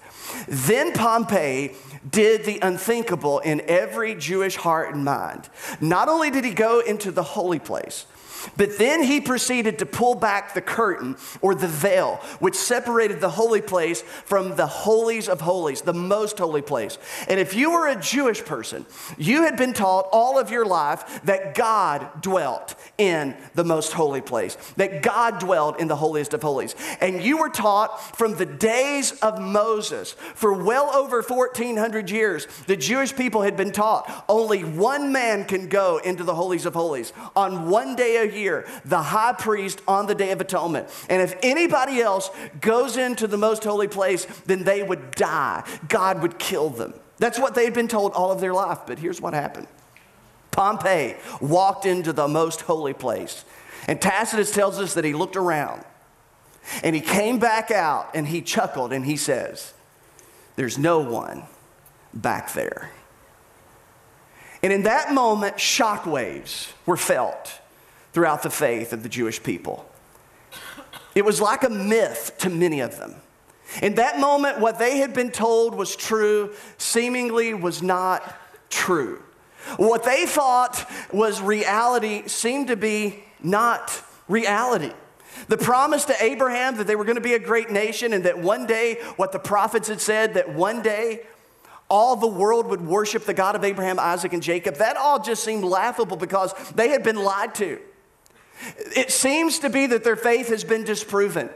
Then 0.49 0.93
Pompey 0.93 1.75
did 2.11 2.45
the 2.45 2.59
unthinkable 2.61 3.39
in 3.41 3.63
every 3.63 4.15
Jewish 4.15 4.57
heart 4.57 4.95
and 4.95 5.05
mind. 5.05 5.49
Not 5.81 6.09
only 6.09 6.31
did 6.31 6.45
he 6.45 6.53
go 6.53 6.81
into 6.81 7.11
the 7.11 7.23
holy 7.23 7.59
place, 7.59 8.07
but 8.57 8.79
then 8.79 9.03
he 9.03 9.21
proceeded 9.21 9.79
to 9.79 9.87
pull 9.87 10.15
back 10.15 10.55
the 10.55 10.61
curtain 10.61 11.17
or 11.41 11.55
the 11.55 11.69
veil, 11.69 12.17
which 12.39 12.55
separated 12.55 13.21
the 13.21 13.31
holy 13.31 13.61
place 13.61 14.03
from 14.03 14.57
the 14.57 14.67
holies 14.67 15.29
of 15.29 15.41
holies, 15.41 15.83
the 15.83 15.95
most 15.95 16.39
holy 16.39 16.63
place. 16.63 16.99
And 17.29 17.41
if 17.41 17.55
you 17.55 17.73
were 17.73 17.89
a 17.89 18.01
Jewish 18.01 18.45
person, 18.45 18.87
you 19.19 19.43
had 19.43 19.57
been 19.57 19.73
taught 19.73 20.09
all 20.13 20.39
of 20.39 20.51
your 20.51 20.65
life 20.65 21.23
that 21.25 21.55
God 21.55 22.23
dwelt 22.23 22.75
in 22.99 23.37
the 23.55 23.65
most 23.65 23.93
holy 23.93 24.21
place, 24.21 24.57
that 24.77 25.03
God 25.03 25.39
dwelled 25.39 25.81
in 25.81 25.89
the 25.89 25.97
holiest 25.97 26.35
of 26.35 26.43
holies. 26.43 26.75
And 27.01 27.23
you 27.23 27.39
were 27.39 27.49
taught 27.49 28.17
from 28.17 28.37
the 28.37 28.47
days 28.47 29.13
of 29.21 29.41
Moses, 29.41 30.13
for 30.35 30.53
well 30.53 30.91
over 30.95 31.23
1400 31.23 32.11
years, 32.11 32.47
the 32.67 32.77
Jewish 32.77 33.15
people 33.15 33.43
had 33.43 33.57
been 33.57 33.73
taught 33.73 34.25
only 34.29 34.65
one 34.65 35.13
man 35.13 35.45
can 35.45 35.69
go 35.69 35.99
into 35.99 36.25
the 36.25 36.35
holies 36.35 36.67
of 36.67 36.75
holies 36.75 37.13
on 37.37 37.69
one 37.69 37.97
day 37.97 38.17
a 38.17 38.25
year, 38.35 38.67
the 38.85 39.03
high 39.03 39.33
priest 39.33 39.81
on 39.87 40.07
the 40.07 40.15
day 40.15 40.31
of 40.31 40.41
atonement. 40.41 40.89
And 41.09 41.23
if 41.23 41.37
anybody 41.43 42.01
else 42.01 42.31
goes 42.61 42.97
into 42.97 43.27
the 43.27 43.37
most 43.37 43.65
holy 43.65 43.89
place, 43.89 44.27
then 44.47 44.65
they 44.65 44.83
would 44.83 45.13
die. 45.13 45.65
God 45.89 46.23
would 46.23 46.39
kill 46.39 46.71
them. 46.71 46.95
That's 47.19 47.39
what 47.39 47.55
they 47.55 47.65
had 47.65 47.75
been 47.75 47.89
told 47.89 48.13
all 48.13 48.33
of 48.33 48.41
their 48.41 48.53
life. 48.53 48.81
But 48.87 48.99
here's 48.99 49.21
what 49.21 49.35
happened 49.35 49.69
Pompey 50.51 51.17
walked 51.41 51.87
into 51.87 52.13
the 52.13 52.29
most 52.29 52.63
holy 52.63 52.95
place. 52.95 53.45
And 53.87 54.01
Tacitus 54.01 54.51
tells 54.51 54.79
us 54.79 54.95
that 54.95 55.05
he 55.05 55.13
looked 55.13 55.37
around 55.37 55.85
and 56.83 56.95
he 56.95 57.03
came 57.03 57.39
back 57.39 57.71
out 57.71 58.11
and 58.15 58.27
he 58.27 58.41
chuckled 58.41 58.93
and 58.93 59.05
he 59.05 59.17
says, 59.17 59.75
There's 60.57 60.79
no 60.79 61.01
one 61.01 61.45
back 62.13 62.53
there. 62.55 62.91
And 64.63 64.73
in 64.73 64.85
that 64.85 65.13
moment, 65.13 65.57
shockwaves 65.57 66.73
were 66.87 66.97
felt 66.97 67.61
throughout 68.15 68.43
the 68.43 68.51
faith 68.51 68.93
of 68.93 69.03
the 69.03 69.09
Jewish 69.09 69.43
people. 69.43 69.85
It 71.15 71.25
was 71.25 71.41
like 71.41 71.65
a 71.65 71.69
myth 71.69 72.33
to 72.39 72.49
many 72.49 72.81
of 72.81 72.97
them. 72.97 73.17
In 73.83 73.97
that 73.97 74.21
moment, 74.21 74.61
what 74.61 74.79
they 74.79 74.99
had 74.99 75.13
been 75.13 75.31
told 75.31 75.75
was 75.75 75.97
true 75.97 76.55
seemingly 76.79 77.55
was 77.55 77.83
not 77.83 78.23
true. 78.71 79.21
What 79.77 80.05
they 80.05 80.27
thought 80.27 80.89
was 81.13 81.41
reality 81.41 82.29
seemed 82.29 82.69
to 82.69 82.77
be 82.77 83.25
not 83.43 84.03
reality. 84.29 84.93
The 85.49 85.57
promise 85.57 86.05
to 86.05 86.23
Abraham 86.23 86.77
that 86.77 86.87
they 86.87 86.95
were 86.95 87.05
going 87.05 87.17
to 87.17 87.21
be 87.21 87.35
a 87.35 87.39
great 87.39 87.71
nation 87.71 88.13
and 88.13 88.25
that 88.25 88.39
one 88.39 88.67
day, 88.67 89.01
what 89.17 89.33
the 89.33 89.39
prophets 89.41 89.89
had 89.89 90.01
said, 90.01 90.35
that 90.35 90.55
one 90.55 90.83
day 90.83 91.23
all 91.91 92.15
the 92.15 92.29
world 92.29 92.67
would 92.67 92.81
worship 92.81 93.25
the 93.25 93.35
God 93.35 93.57
of 93.57 93.65
Abraham, 93.65 93.99
Isaac, 93.99 94.33
and 94.33 94.43
Jacob, 94.43 94.77
that 94.77 94.97
all 94.97 95.21
just 95.21 95.43
seemed 95.43 95.65
laughable 95.65 96.17
because 96.17 96.55
they 96.75 96.91
had 96.91 97.03
been 97.03 97.17
lied 97.17 97.55
to. 97.57 97.81
It 98.97 99.11
seems 99.11 99.59
to 99.61 99.71
be 99.71 99.87
that 99.87 100.05
their 100.05 100.17
faith 100.17 100.49
has 100.49 100.65
been 100.65 100.85
disproven. 100.85 101.51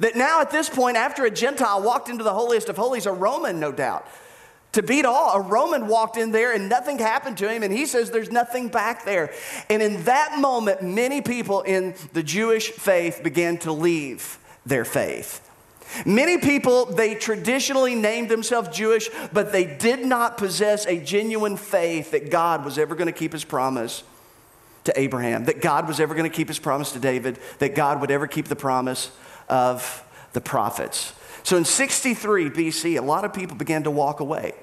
That 0.00 0.16
now, 0.16 0.40
at 0.40 0.50
this 0.50 0.68
point, 0.68 0.96
after 0.96 1.24
a 1.24 1.30
Gentile 1.30 1.82
walked 1.82 2.08
into 2.08 2.24
the 2.24 2.32
holiest 2.32 2.68
of 2.68 2.76
holies, 2.76 3.06
a 3.06 3.12
Roman, 3.12 3.60
no 3.60 3.72
doubt, 3.72 4.06
to 4.72 4.82
beat 4.82 5.04
all, 5.04 5.36
a 5.36 5.40
Roman 5.40 5.86
walked 5.86 6.16
in 6.16 6.32
there 6.32 6.52
and 6.52 6.68
nothing 6.68 6.98
happened 6.98 7.38
to 7.38 7.48
him, 7.48 7.62
and 7.62 7.72
he 7.72 7.86
says 7.86 8.10
there's 8.10 8.30
nothing 8.30 8.68
back 8.68 9.04
there. 9.04 9.32
And 9.70 9.80
in 9.80 10.02
that 10.04 10.38
moment, 10.38 10.82
many 10.82 11.22
people 11.22 11.62
in 11.62 11.94
the 12.12 12.22
Jewish 12.22 12.70
faith 12.72 13.20
began 13.22 13.58
to 13.58 13.72
leave 13.72 14.38
their 14.66 14.84
faith. 14.84 15.40
Many 16.04 16.38
people, 16.38 16.86
they 16.86 17.14
traditionally 17.14 17.94
named 17.94 18.28
themselves 18.28 18.68
Jewish, 18.76 19.08
but 19.32 19.52
they 19.52 19.64
did 19.64 20.04
not 20.04 20.36
possess 20.36 20.84
a 20.84 20.98
genuine 20.98 21.56
faith 21.56 22.10
that 22.10 22.28
God 22.30 22.64
was 22.64 22.76
ever 22.76 22.96
going 22.96 23.06
to 23.06 23.12
keep 23.12 23.32
his 23.32 23.44
promise 23.44 24.02
to 24.86 24.98
Abraham, 24.98 25.44
that 25.44 25.60
God 25.60 25.86
was 25.86 26.00
ever 26.00 26.14
going 26.14 26.28
to 26.28 26.34
keep 26.34 26.48
his 26.48 26.58
promise 26.58 26.92
to 26.92 26.98
David, 26.98 27.38
that 27.58 27.74
God 27.74 28.00
would 28.00 28.10
ever 28.10 28.26
keep 28.26 28.46
the 28.46 28.56
promise 28.56 29.10
of 29.48 30.02
the 30.32 30.40
prophets. 30.40 31.12
So 31.42 31.56
in 31.56 31.64
63 31.64 32.50
BC, 32.50 32.98
a 32.98 33.02
lot 33.02 33.24
of 33.24 33.32
people 33.32 33.56
began 33.56 33.84
to 33.84 33.90
walk 33.90 34.18
away. 34.18 34.54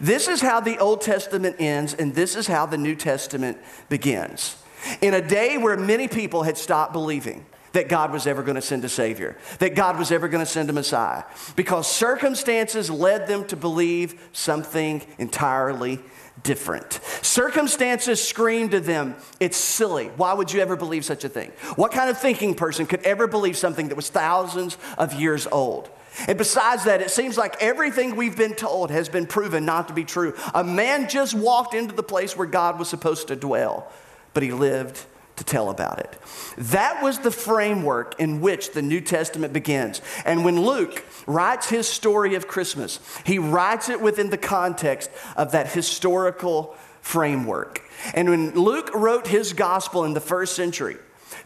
This 0.00 0.26
is 0.26 0.40
how 0.40 0.58
the 0.58 0.78
Old 0.78 1.00
Testament 1.00 1.56
ends, 1.60 1.94
and 1.94 2.14
this 2.14 2.34
is 2.34 2.48
how 2.48 2.66
the 2.66 2.78
New 2.78 2.96
Testament 2.96 3.58
begins. 3.88 4.56
In 5.00 5.14
a 5.14 5.20
day 5.20 5.56
where 5.58 5.76
many 5.76 6.08
people 6.08 6.42
had 6.42 6.58
stopped 6.58 6.92
believing 6.92 7.46
that 7.74 7.88
God 7.88 8.12
was 8.12 8.26
ever 8.26 8.42
going 8.42 8.56
to 8.56 8.60
send 8.60 8.84
a 8.84 8.88
Savior, 8.88 9.36
that 9.60 9.76
God 9.76 9.98
was 9.98 10.10
ever 10.10 10.28
going 10.28 10.44
to 10.44 10.50
send 10.50 10.68
a 10.68 10.72
Messiah, 10.72 11.22
because 11.54 11.86
circumstances 11.86 12.90
led 12.90 13.28
them 13.28 13.46
to 13.46 13.56
believe 13.56 14.20
something 14.32 15.00
entirely 15.18 16.00
different. 16.42 17.00
Circumstances 17.22 18.26
scream 18.26 18.70
to 18.70 18.80
them, 18.80 19.14
it's 19.40 19.56
silly. 19.56 20.06
Why 20.16 20.32
would 20.32 20.52
you 20.52 20.60
ever 20.60 20.76
believe 20.76 21.04
such 21.04 21.24
a 21.24 21.28
thing? 21.28 21.52
What 21.76 21.92
kind 21.92 22.10
of 22.10 22.18
thinking 22.18 22.54
person 22.54 22.86
could 22.86 23.02
ever 23.02 23.26
believe 23.26 23.56
something 23.56 23.88
that 23.88 23.96
was 23.96 24.08
thousands 24.08 24.76
of 24.98 25.12
years 25.14 25.46
old? 25.46 25.90
And 26.28 26.36
besides 26.36 26.84
that, 26.84 27.00
it 27.00 27.10
seems 27.10 27.38
like 27.38 27.56
everything 27.62 28.16
we've 28.16 28.36
been 28.36 28.54
told 28.54 28.90
has 28.90 29.08
been 29.08 29.26
proven 29.26 29.64
not 29.64 29.88
to 29.88 29.94
be 29.94 30.04
true. 30.04 30.34
A 30.54 30.62
man 30.62 31.08
just 31.08 31.34
walked 31.34 31.74
into 31.74 31.94
the 31.94 32.02
place 32.02 32.36
where 32.36 32.46
God 32.46 32.78
was 32.78 32.88
supposed 32.88 33.28
to 33.28 33.36
dwell, 33.36 33.90
but 34.34 34.42
he 34.42 34.52
lived 34.52 35.06
to 35.42 35.50
tell 35.52 35.70
about 35.70 35.98
it. 35.98 36.16
That 36.56 37.02
was 37.02 37.18
the 37.18 37.30
framework 37.30 38.18
in 38.20 38.40
which 38.40 38.72
the 38.72 38.82
New 38.82 39.00
Testament 39.00 39.52
begins. 39.52 40.00
And 40.24 40.44
when 40.44 40.60
Luke 40.60 41.04
writes 41.26 41.68
his 41.68 41.88
story 41.88 42.34
of 42.34 42.46
Christmas, 42.46 43.00
he 43.24 43.38
writes 43.38 43.88
it 43.88 44.00
within 44.00 44.30
the 44.30 44.38
context 44.38 45.10
of 45.36 45.52
that 45.52 45.72
historical 45.72 46.76
framework. 47.00 47.82
And 48.14 48.30
when 48.30 48.52
Luke 48.52 48.90
wrote 48.94 49.26
his 49.26 49.52
gospel 49.52 50.04
in 50.04 50.14
the 50.14 50.20
first 50.20 50.54
century, 50.54 50.96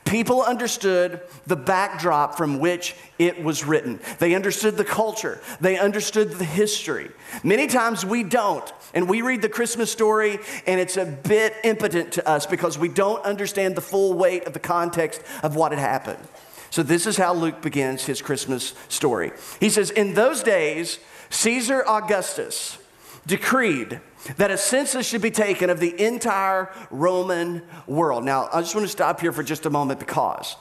People 0.07 0.41
understood 0.41 1.21
the 1.49 1.57
backdrop 1.57 2.37
from 2.37 2.61
which 2.61 2.95
it 3.19 3.43
was 3.43 3.65
written. 3.65 4.01
They 4.21 4.35
understood 4.35 4.77
the 4.77 4.85
culture. 4.85 5.41
They 5.61 5.77
understood 5.79 6.31
the 6.31 6.45
history. 6.45 7.11
Many 7.43 7.67
times 7.67 8.07
we 8.07 8.23
don't. 8.23 8.73
And 8.95 9.09
we 9.09 9.21
read 9.21 9.43
the 9.43 9.49
Christmas 9.49 9.91
story 9.91 10.39
and 10.67 10.81
it's 10.81 10.97
a 10.97 11.05
bit 11.05 11.55
impotent 11.65 12.13
to 12.13 12.29
us 12.29 12.47
because 12.47 12.79
we 12.79 12.89
don't 12.89 13.23
understand 13.25 13.75
the 13.75 13.81
full 13.81 14.15
weight 14.15 14.45
of 14.45 14.53
the 14.53 14.61
context 14.61 15.23
of 15.43 15.57
what 15.57 15.73
had 15.73 15.81
happened. 15.81 16.23
So, 16.71 16.83
this 16.83 17.07
is 17.07 17.17
how 17.17 17.33
Luke 17.33 17.63
begins 17.63 18.05
his 18.05 18.21
Christmas 18.23 18.75
story. 18.89 19.33
He 19.61 19.71
says, 19.71 19.91
In 19.91 20.15
those 20.15 20.43
days, 20.43 20.99
Caesar 21.31 21.85
Augustus 21.87 22.79
decreed 23.27 24.01
that 24.37 24.51
a 24.51 24.59
census 24.59 25.07
should 25.07 25.23
be 25.23 25.31
taken 25.31 25.71
of 25.71 25.81
the 25.81 26.01
entire 26.05 26.73
Roman 26.91 27.63
world. 27.87 28.25
Now, 28.25 28.49
I 28.53 28.61
just 28.61 28.75
want 28.75 28.87
to 28.87 28.93
stop 28.93 29.21
here 29.21 29.33
for 29.33 29.43
just 29.43 29.67
a 29.67 29.71
moment 29.71 30.01
because 30.01 30.57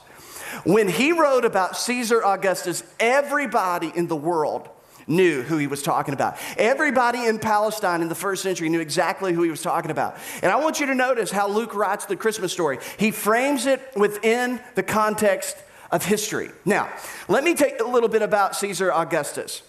when 0.64 0.88
he 0.88 1.12
wrote 1.12 1.46
about 1.46 1.78
Caesar 1.78 2.24
Augustus, 2.24 2.84
everybody 3.00 3.92
in 3.96 4.08
the 4.08 4.16
world 4.16 4.70
knew 5.08 5.44
who 5.44 5.58
he 5.58 5.68
was 5.68 5.84
talking 5.84 6.14
about. 6.14 6.38
Everybody 6.58 7.26
in 7.26 7.40
Palestine 7.40 8.02
in 8.02 8.10
the 8.10 8.16
first 8.16 8.42
century 8.42 8.70
knew 8.70 8.80
exactly 8.80 9.34
who 9.34 9.44
he 9.44 9.52
was 9.52 9.62
talking 9.62 9.92
about. 9.92 10.18
And 10.42 10.52
I 10.52 10.56
want 10.56 10.80
you 10.80 10.88
to 10.88 10.96
notice 10.96 11.32
how 11.32 11.48
Luke 11.48 11.76
writes 11.76 12.06
the 12.06 12.16
Christmas 12.16 12.52
story. 12.52 12.80
He 12.98 13.12
frames 13.12 13.66
it 13.66 13.82
within 13.96 14.60
the 14.74 14.84
context 14.84 15.58
of 15.92 16.04
history. 16.04 16.50
Now, 16.66 16.92
let 17.28 17.44
me 17.44 17.54
take 17.54 17.80
a 17.80 17.84
little 17.84 18.10
bit 18.10 18.24
about 18.24 18.56
Caesar 18.56 18.92
Augustus. 18.92 19.62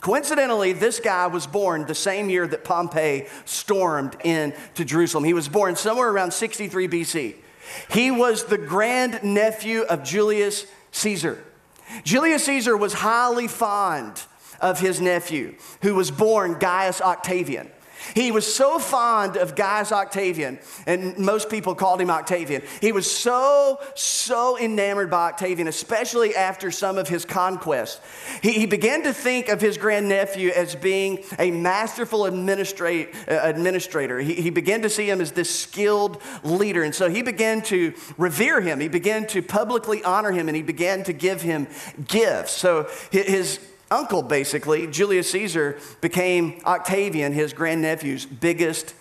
Coincidentally, 0.00 0.72
this 0.72 0.98
guy 0.98 1.26
was 1.26 1.46
born 1.46 1.86
the 1.86 1.94
same 1.94 2.30
year 2.30 2.46
that 2.46 2.64
Pompey 2.64 3.26
stormed 3.44 4.16
into 4.24 4.84
Jerusalem. 4.84 5.24
He 5.24 5.34
was 5.34 5.48
born 5.48 5.76
somewhere 5.76 6.08
around 6.08 6.32
63 6.32 6.88
BC. 6.88 7.34
He 7.90 8.10
was 8.10 8.44
the 8.44 8.58
grand 8.58 9.22
nephew 9.22 9.82
of 9.82 10.02
Julius 10.02 10.66
Caesar. 10.92 11.44
Julius 12.02 12.44
Caesar 12.44 12.76
was 12.76 12.94
highly 12.94 13.46
fond 13.46 14.22
of 14.60 14.80
his 14.80 15.00
nephew, 15.00 15.56
who 15.82 15.94
was 15.94 16.10
born 16.10 16.58
Gaius 16.58 17.00
Octavian. 17.00 17.70
He 18.14 18.32
was 18.32 18.52
so 18.52 18.78
fond 18.78 19.36
of 19.36 19.54
Gaius 19.54 19.92
Octavian, 19.92 20.58
and 20.86 21.18
most 21.18 21.48
people 21.50 21.74
called 21.74 22.00
him 22.00 22.10
Octavian. 22.10 22.62
He 22.80 22.92
was 22.92 23.10
so, 23.10 23.80
so 23.94 24.58
enamored 24.58 25.10
by 25.10 25.28
Octavian, 25.28 25.68
especially 25.68 26.34
after 26.34 26.70
some 26.70 26.98
of 26.98 27.08
his 27.08 27.24
conquests. 27.24 28.00
He, 28.42 28.52
he 28.52 28.66
began 28.66 29.02
to 29.04 29.12
think 29.12 29.48
of 29.48 29.60
his 29.60 29.78
grandnephew 29.78 30.50
as 30.50 30.74
being 30.74 31.24
a 31.38 31.50
masterful 31.50 32.26
administrate, 32.26 33.14
uh, 33.28 33.40
administrator. 33.42 34.18
He, 34.18 34.34
he 34.34 34.50
began 34.50 34.82
to 34.82 34.90
see 34.90 35.08
him 35.08 35.20
as 35.20 35.32
this 35.32 35.54
skilled 35.54 36.20
leader, 36.42 36.82
and 36.82 36.94
so 36.94 37.08
he 37.08 37.22
began 37.22 37.62
to 37.62 37.94
revere 38.16 38.60
him. 38.60 38.80
He 38.80 38.88
began 38.88 39.26
to 39.28 39.42
publicly 39.42 40.02
honor 40.04 40.32
him, 40.32 40.48
and 40.48 40.56
he 40.56 40.62
began 40.62 41.04
to 41.04 41.12
give 41.12 41.42
him 41.42 41.66
gifts. 42.08 42.52
So 42.52 42.88
his 43.10 43.60
uncle, 43.90 44.22
basically, 44.22 44.86
Julius 44.86 45.30
Caesar, 45.30 45.78
became 46.00 46.60
Octavian, 46.64 47.32
his 47.32 47.52
grandnephew's 47.52 48.26
biggest 48.26 48.94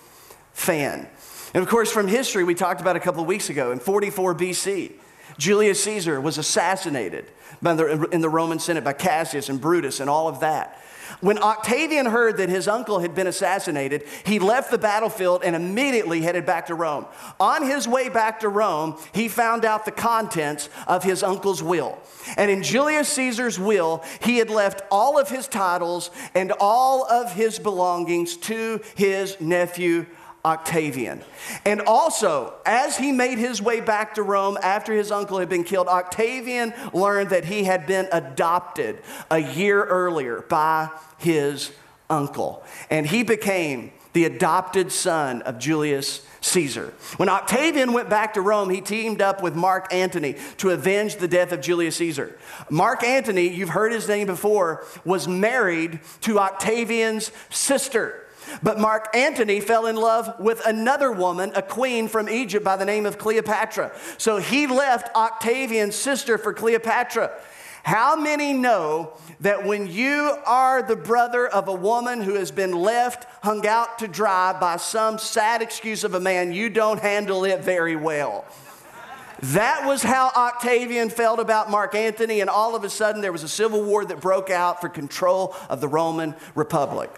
fan. 0.54 1.08
And 1.54 1.64
of 1.64 1.70
course, 1.70 1.92
from 1.92 2.08
history, 2.08 2.44
we 2.44 2.56
talked 2.56 2.82
about 2.82 2.96
a 2.96 3.00
couple 3.00 3.22
of 3.22 3.28
weeks 3.28 3.50
ago, 3.50 3.72
in 3.72 3.80
44 3.80 4.36
BC, 4.36 4.92
Julius 5.38 5.84
Caesar 5.84 6.20
was 6.20 6.38
assassinated 6.38 7.26
the, 7.62 8.08
in 8.12 8.22
the 8.22 8.30
Roman 8.30 8.60
Senate 8.60 8.84
by 8.84 8.94
Cassius 8.94 9.50
and 9.50 9.60
Brutus 9.60 10.00
and 10.00 10.10
all 10.10 10.28
of 10.28 10.42
that. 10.42 10.82
When 11.22 11.38
Octavian 11.40 12.06
heard 12.06 12.38
that 12.38 12.50
his 12.50 12.68
uncle 12.68 13.00
had 13.00 13.16
been 13.16 13.28
assassinated, 13.28 14.04
he 14.26 14.40
left 14.40 14.72
the 14.72 14.78
battlefield 14.78 15.44
and 15.44 15.56
immediately 15.56 16.22
headed 16.22 16.46
back 16.46 16.68
to 16.68 16.76
Rome. 16.76 17.06
On 17.40 17.64
his 17.64 17.88
way 17.88 18.10
back 18.10 18.40
to 18.42 18.50
Rome, 18.50 18.98
he 19.14 19.28
found 19.28 19.66
out 19.66 19.86
the 19.86 19.92
contents 19.92 20.70
of 20.88 21.04
his 21.04 21.24
uncle's 21.24 21.62
will. 21.64 21.98
And 22.38 22.50
in 22.50 22.64
Julius 22.64 23.10
Caesar's 23.10 23.60
will, 23.60 24.04
he 24.22 24.38
had 24.38 24.50
left 24.50 24.82
all 24.92 25.20
of 25.20 25.30
his 25.30 25.48
titles 25.48 26.12
and 26.34 26.54
all 26.60 27.06
of 27.06 27.34
his 27.34 27.60
belongings 27.60 28.38
to 28.38 28.82
his 28.96 29.40
nephew 29.40 30.06
Octavian. 30.50 31.22
And 31.66 31.82
also, 31.82 32.56
as 32.66 32.98
he 32.98 33.12
made 33.12 33.38
his 33.38 33.62
way 33.62 33.80
back 33.80 34.16
to 34.16 34.24
Rome 34.24 34.58
after 34.62 34.94
his 34.94 35.12
uncle 35.12 35.40
had 35.40 35.48
been 35.48 35.64
killed, 35.64 35.88
Octavian 35.88 36.74
learned 36.94 37.30
that 37.30 37.46
he 37.46 37.64
had 37.64 37.86
been 37.86 38.08
adopted 38.12 39.00
a 39.30 39.40
year 39.40 39.84
earlier 39.84 40.42
by 40.50 40.90
his 41.18 41.72
uncle. 42.10 42.64
And 42.90 43.06
he 43.06 43.24
became 43.24 43.92
the 44.14 44.26
adopted 44.26 44.92
son 44.92 45.44
of 45.44 45.60
Julius 45.60 46.26
Caesar. 46.42 46.94
When 47.18 47.30
Octavian 47.30 47.94
went 47.94 48.10
back 48.10 48.34
to 48.34 48.42
Rome, 48.42 48.70
he 48.70 48.82
teamed 48.82 49.22
up 49.22 49.44
with 49.44 49.56
Mark 49.56 49.94
Antony 49.94 50.36
to 50.58 50.72
avenge 50.72 51.18
the 51.18 51.28
death 51.28 51.52
of 51.52 51.62
Julius 51.62 51.98
Caesar. 51.98 52.38
Mark 52.70 53.04
Antony, 53.04 53.48
you've 53.48 53.70
heard 53.70 53.92
his 53.92 54.08
name 54.08 54.28
before, 54.28 54.86
was 55.06 55.28
married 55.28 56.00
to 56.22 56.40
Octavian's 56.40 57.32
sister. 57.50 58.26
But 58.62 58.80
Mark 58.80 59.16
Antony 59.16 59.60
fell 59.60 59.86
in 59.86 59.96
love 59.96 60.40
with 60.40 60.66
another 60.66 61.12
woman, 61.12 61.52
a 61.56 61.62
queen 61.62 62.08
from 62.08 62.30
Egypt 62.30 62.64
by 62.64 62.76
the 62.76 62.86
name 62.86 63.06
of 63.06 63.18
Cleopatra. 63.18 63.92
So 64.18 64.38
he 64.38 64.68
left 64.68 65.16
Octavian's 65.16 65.96
sister 65.96 66.38
for 66.38 66.54
Cleopatra. 66.54 67.32
How 67.84 68.16
many 68.16 68.54
know 68.54 69.14
that 69.40 69.66
when 69.66 69.88
you 69.88 70.38
are 70.46 70.82
the 70.82 70.96
brother 70.96 71.48
of 71.48 71.68
a 71.68 71.74
woman 71.74 72.22
who 72.22 72.36
has 72.36 72.52
been 72.52 72.74
left 72.74 73.26
hung 73.44 73.66
out 73.66 74.00
to 74.00 74.08
dry 74.08 74.58
by 74.60 74.78
some 74.78 75.18
sad 75.18 75.62
excuse 75.62 76.04
of 76.04 76.14
a 76.14 76.20
man, 76.20 76.52
you 76.52 76.70
don't 76.70 77.00
handle 77.00 77.46
it 77.46 77.64
very 77.64 77.96
well? 77.96 78.46
That 79.42 79.86
was 79.86 80.04
how 80.04 80.32
Octavian 80.36 81.10
felt 81.10 81.40
about 81.40 81.72
Mark 81.72 81.96
Antony, 81.96 82.42
and 82.42 82.50
all 82.50 82.76
of 82.76 82.84
a 82.84 82.90
sudden 82.90 83.22
there 83.22 83.32
was 83.32 83.44
a 83.44 83.48
civil 83.48 83.82
war 83.82 84.04
that 84.04 84.20
broke 84.20 84.50
out 84.50 84.82
for 84.82 84.90
control 84.90 85.56
of 85.70 85.80
the 85.80 85.88
Roman 85.88 86.36
Republic. 86.56 87.10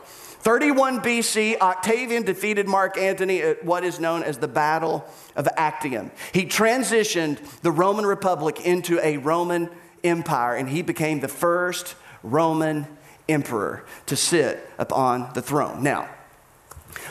31 0.42 1.02
BC, 1.02 1.60
Octavian 1.60 2.24
defeated 2.24 2.68
Mark 2.68 2.98
Antony 2.98 3.42
at 3.42 3.64
what 3.64 3.84
is 3.84 4.00
known 4.00 4.24
as 4.24 4.40
the 4.40 4.48
Battle 4.48 5.06
of 5.36 5.48
Actium. 5.56 6.10
He 6.34 6.46
transitioned 6.46 7.38
the 7.62 7.72
Roman 7.72 8.08
Republic 8.08 8.60
into 8.66 9.00
a 9.06 9.18
Roman 9.18 9.70
Empire, 10.04 10.56
and 10.56 10.68
he 10.68 10.82
became 10.82 11.20
the 11.20 11.28
first 11.28 11.96
Roman 12.24 12.88
emperor 13.30 13.86
to 14.08 14.16
sit 14.16 14.68
upon 14.80 15.32
the 15.36 15.44
throne. 15.44 15.84
Now, 15.84 16.10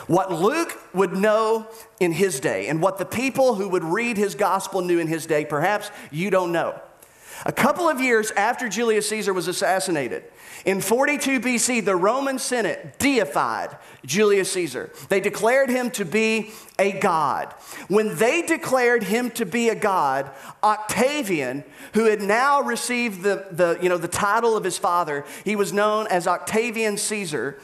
what 0.07 0.31
Luke 0.31 0.77
would 0.93 1.13
know 1.13 1.67
in 2.01 2.11
his 2.11 2.41
day, 2.41 2.67
and 2.67 2.81
what 2.81 2.97
the 2.97 3.05
people 3.05 3.55
who 3.55 3.69
would 3.69 3.83
read 3.83 4.17
his 4.17 4.35
gospel 4.35 4.81
knew 4.81 4.99
in 4.99 5.07
his 5.07 5.25
day, 5.25 5.45
perhaps 5.45 5.89
you 6.11 6.29
don't 6.29 6.51
know. 6.51 6.79
A 7.45 7.51
couple 7.51 7.89
of 7.89 7.99
years 7.99 8.31
after 8.31 8.69
Julius 8.69 9.09
Caesar 9.09 9.33
was 9.33 9.47
assassinated, 9.47 10.23
in 10.63 10.79
42 10.79 11.39
BC, 11.39 11.83
the 11.83 11.95
Roman 11.95 12.37
Senate 12.37 12.99
deified 12.99 13.75
Julius 14.05 14.51
Caesar. 14.51 14.91
They 15.09 15.19
declared 15.19 15.69
him 15.69 15.89
to 15.91 16.05
be 16.05 16.51
a 16.77 16.91
god. 16.91 17.53
When 17.87 18.15
they 18.17 18.43
declared 18.43 19.03
him 19.03 19.31
to 19.31 19.45
be 19.45 19.69
a 19.69 19.75
god, 19.75 20.29
Octavian, 20.63 21.63
who 21.93 22.05
had 22.05 22.21
now 22.21 22.61
received 22.61 23.23
the, 23.23 23.47
the, 23.49 23.79
you 23.81 23.89
know, 23.89 23.97
the 23.97 24.07
title 24.07 24.55
of 24.55 24.63
his 24.63 24.77
father, 24.77 25.25
he 25.43 25.55
was 25.55 25.73
known 25.73 26.05
as 26.07 26.27
Octavian 26.27 26.97
Caesar. 26.97 27.59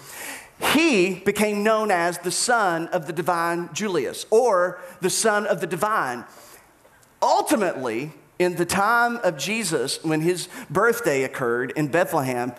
He 0.73 1.15
became 1.19 1.63
known 1.63 1.91
as 1.91 2.17
the 2.17 2.31
son 2.31 2.87
of 2.87 3.05
the 3.05 3.13
divine 3.13 3.69
Julius, 3.73 4.25
or 4.31 4.79
the 5.01 5.11
son 5.11 5.45
of 5.45 5.61
the 5.61 5.67
divine. 5.67 6.25
Ultimately, 7.21 8.11
in 8.39 8.55
the 8.55 8.65
time 8.65 9.17
of 9.17 9.37
Jesus, 9.37 10.03
when 10.03 10.21
his 10.21 10.47
birthday 10.69 11.23
occurred 11.23 11.71
in 11.75 11.87
Bethlehem, 11.87 12.53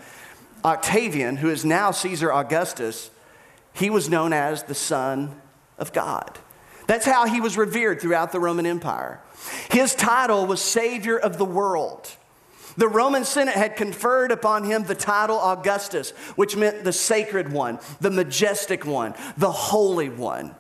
Octavian, 0.65 1.37
who 1.37 1.51
is 1.51 1.65
now 1.65 1.91
Caesar 1.91 2.33
Augustus, 2.33 3.11
he 3.73 3.91
was 3.91 4.09
known 4.09 4.33
as 4.33 4.65
the 4.65 4.75
Son 4.75 5.41
of 5.79 5.93
God. 5.93 6.39
That's 6.87 7.07
how 7.07 7.27
he 7.27 7.41
was 7.41 7.57
revered 7.57 8.01
throughout 8.01 8.33
the 8.33 8.41
Roman 8.41 8.67
Empire. 8.67 9.21
His 9.71 9.95
title 9.95 10.47
was 10.47 10.61
Savior 10.61 11.17
of 11.17 11.39
the 11.39 11.45
World. 11.45 12.11
The 12.77 12.89
Roman 12.89 13.25
Senate 13.25 13.55
had 13.55 13.77
conferred 13.77 14.31
upon 14.31 14.65
him 14.65 14.85
the 14.85 14.95
title 14.95 15.39
Augustus, 15.41 16.11
which 16.37 16.57
meant 16.57 16.85
the 16.85 16.93
sacred 16.93 17.53
one, 17.53 17.79
the 18.01 18.11
majestic 18.11 18.87
one, 18.87 19.15
the 19.37 19.51
holy 19.51 20.09
one. 20.09 20.55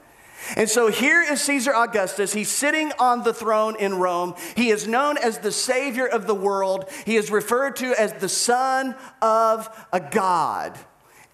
And 0.56 0.68
so 0.68 0.88
here 0.88 1.22
is 1.22 1.40
Caesar 1.42 1.72
Augustus. 1.74 2.32
He's 2.32 2.50
sitting 2.50 2.92
on 2.98 3.22
the 3.22 3.34
throne 3.34 3.76
in 3.76 3.94
Rome. 3.94 4.34
He 4.56 4.70
is 4.70 4.86
known 4.86 5.18
as 5.18 5.38
the 5.38 5.52
Savior 5.52 6.06
of 6.06 6.26
the 6.26 6.34
world. 6.34 6.88
He 7.04 7.16
is 7.16 7.30
referred 7.30 7.76
to 7.76 7.94
as 7.98 8.12
the 8.14 8.28
Son 8.28 8.94
of 9.20 9.68
a 9.92 10.00
God. 10.00 10.78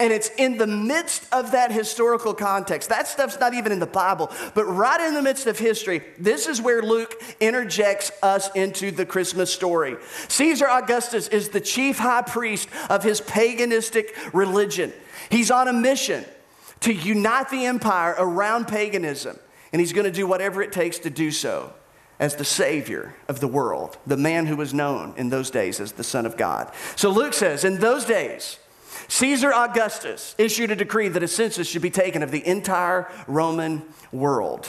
And 0.01 0.13
it's 0.13 0.29
in 0.39 0.59
the 0.59 0.67
midst 0.67 1.33
of 1.33 1.53
that 1.53 1.71
historical 1.71 2.35
context. 2.35 2.89
That 2.89 3.07
stuff's 3.07 3.39
not 3.39 3.55
even 3.55 3.71
in 3.71 3.79
the 3.79 3.87
Bible, 3.87 4.31
but 4.55 4.65
right 4.65 5.01
in 5.01 5.15
the 5.15 5.23
midst 5.23 5.47
of 5.47 5.57
history, 5.57 6.03
this 6.19 6.49
is 6.49 6.61
where 6.61 6.83
Luke 6.83 7.23
interjects 7.39 8.11
us 8.21 8.51
into 8.57 8.91
the 8.91 9.07
Christmas 9.07 9.53
story. 9.53 9.97
Caesar 10.29 10.67
Augustus 10.69 11.29
is 11.29 11.51
the 11.51 11.61
chief 11.61 11.99
high 11.99 12.23
priest 12.23 12.69
of 12.91 13.05
his 13.05 13.21
paganistic 13.21 14.09
religion. 14.35 14.93
He's 15.31 15.53
on 15.53 15.69
a 15.69 15.73
mission 15.73 16.25
to 16.85 16.93
unite 16.93 17.49
the 17.49 17.65
empire 17.65 18.15
around 18.19 18.69
paganism. 18.69 19.39
And 19.73 19.81
he's 19.81 19.95
going 19.95 20.05
to 20.05 20.13
do 20.13 20.27
whatever 20.27 20.61
it 20.61 20.71
takes 20.71 20.99
to 20.99 21.11
do 21.11 21.31
so 21.31 21.73
as 22.21 22.37
the 22.37 22.45
Savior 22.45 23.15
of 23.27 23.41
the 23.41 23.49
world, 23.49 23.97
the 24.07 24.19
man 24.19 24.45
who 24.45 24.57
was 24.57 24.75
known 24.75 25.15
in 25.17 25.31
those 25.31 25.51
days 25.51 25.81
as 25.81 25.93
the 25.93 26.05
Son 26.05 26.27
of 26.27 26.37
God. 26.37 26.71
So 26.95 27.09
Luke 27.11 27.33
says, 27.33 27.65
in 27.65 27.79
those 27.79 28.05
days, 28.05 28.59
Caesar 29.09 29.51
Augustus 29.51 30.35
issued 30.37 30.71
a 30.71 30.77
decree 30.77 31.09
that 31.09 31.23
a 31.23 31.29
census 31.29 31.67
should 31.67 31.81
be 31.81 31.89
taken 31.89 32.23
of 32.23 32.31
the 32.31 32.47
entire 32.47 33.11
Roman 33.27 33.83
world. 34.13 34.69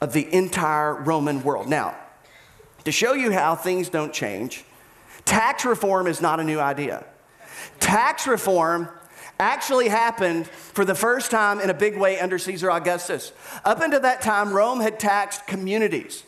Of 0.00 0.14
the 0.14 0.32
entire 0.34 0.94
Roman 0.94 1.42
world. 1.42 1.68
Now, 1.68 1.94
to 2.84 2.90
show 2.90 3.12
you 3.12 3.32
how 3.32 3.54
things 3.54 3.90
don't 3.90 4.14
change, 4.14 4.64
tax 5.26 5.66
reform 5.66 6.06
is 6.06 6.22
not 6.22 6.40
a 6.40 6.44
new 6.44 6.58
idea. 6.58 7.04
Tax 7.80 8.26
reform 8.26 8.88
actually 9.42 9.88
happened 9.88 10.46
for 10.46 10.84
the 10.84 10.94
first 10.94 11.30
time 11.30 11.60
in 11.60 11.68
a 11.68 11.74
big 11.74 11.96
way 11.96 12.20
under 12.20 12.38
Caesar 12.38 12.70
Augustus. 12.70 13.32
Up 13.64 13.80
until 13.80 14.00
that 14.00 14.22
time, 14.22 14.52
Rome 14.52 14.80
had 14.80 14.98
taxed 14.98 15.46
communities. 15.46 16.24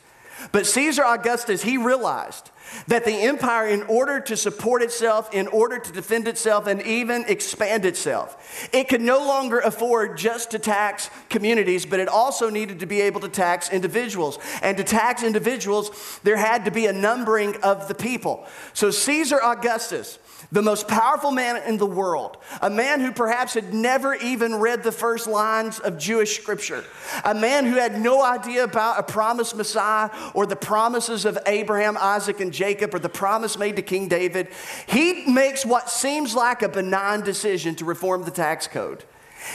But 0.53 0.67
Caesar 0.67 1.05
Augustus, 1.05 1.63
he 1.63 1.79
realized 1.79 2.51
that 2.89 3.05
the 3.05 3.13
empire, 3.13 3.69
in 3.69 3.83
order 3.85 4.21
to 4.21 4.37
support 4.37 4.83
itself, 4.83 5.33
in 5.33 5.47
order 5.49 5.79
to 5.79 5.93
defend 5.93 6.27
itself, 6.27 6.67
and 6.67 6.83
even 6.83 7.25
expand 7.29 7.85
itself, 7.85 8.69
it 8.73 8.89
could 8.89 9.01
no 9.01 9.19
longer 9.19 9.61
afford 9.61 10.19
just 10.19 10.51
to 10.51 10.59
tax 10.59 11.11
communities, 11.29 11.87
but 11.87 12.01
it 12.01 12.09
also 12.09 12.51
needed 12.51 12.81
to 12.81 12.87
be 12.87 13.01
able 13.03 13.21
to 13.21 13.29
tax 13.29 13.71
individuals. 13.71 14.39
And 14.63 14.77
to 14.77 14.85
tax 14.85 15.23
individuals, 15.23 16.21
there 16.25 16.37
had 16.37 16.65
to 16.65 16.71
be 16.71 16.87
a 16.87 16.93
numbering 16.93 17.57
of 17.63 17.87
the 17.87 17.95
people. 17.95 18.47
So 18.73 18.91
Caesar 18.91 19.41
Augustus, 19.43 20.19
the 20.53 20.63
most 20.63 20.87
powerful 20.87 21.31
man 21.31 21.63
in 21.67 21.79
the 21.79 21.87
world, 21.87 22.37
a 22.63 22.71
man 22.71 23.01
who 23.01 23.13
perhaps 23.13 23.55
had 23.55 23.75
never 23.75 24.15
even 24.15 24.57
read 24.57 24.83
the 24.83 24.93
first 24.93 25.27
lines 25.27 25.79
of 25.81 25.99
Jewish 25.99 26.41
scripture, 26.41 26.85
a 27.25 27.35
man 27.35 27.65
who 27.65 27.75
had 27.75 28.01
no 28.01 28.23
idea 28.23 28.65
about 28.65 28.99
a 28.99 29.03
promised 29.03 29.57
Messiah 29.57 30.11
or 30.33 30.47
the 30.47 30.57
promises 30.57 31.25
of 31.25 31.39
Abraham, 31.47 31.97
Isaac, 31.97 32.41
and 32.41 32.53
Jacob 32.53 32.95
or 32.95 32.99
the 32.99 33.09
promise 33.09 33.59
made 33.59 33.77
to 33.77 33.83
King 33.83 34.09
David. 34.09 34.49
He 34.87 35.25
makes 35.27 35.67
what 35.67 35.91
seems 35.91 36.35
like 36.35 36.63
a 36.63 36.69
benign 36.69 37.23
decision 37.23 37.75
to 37.77 37.85
reform 37.85 38.25
the 38.25 38.31
tax 38.31 38.67
code. 38.67 39.05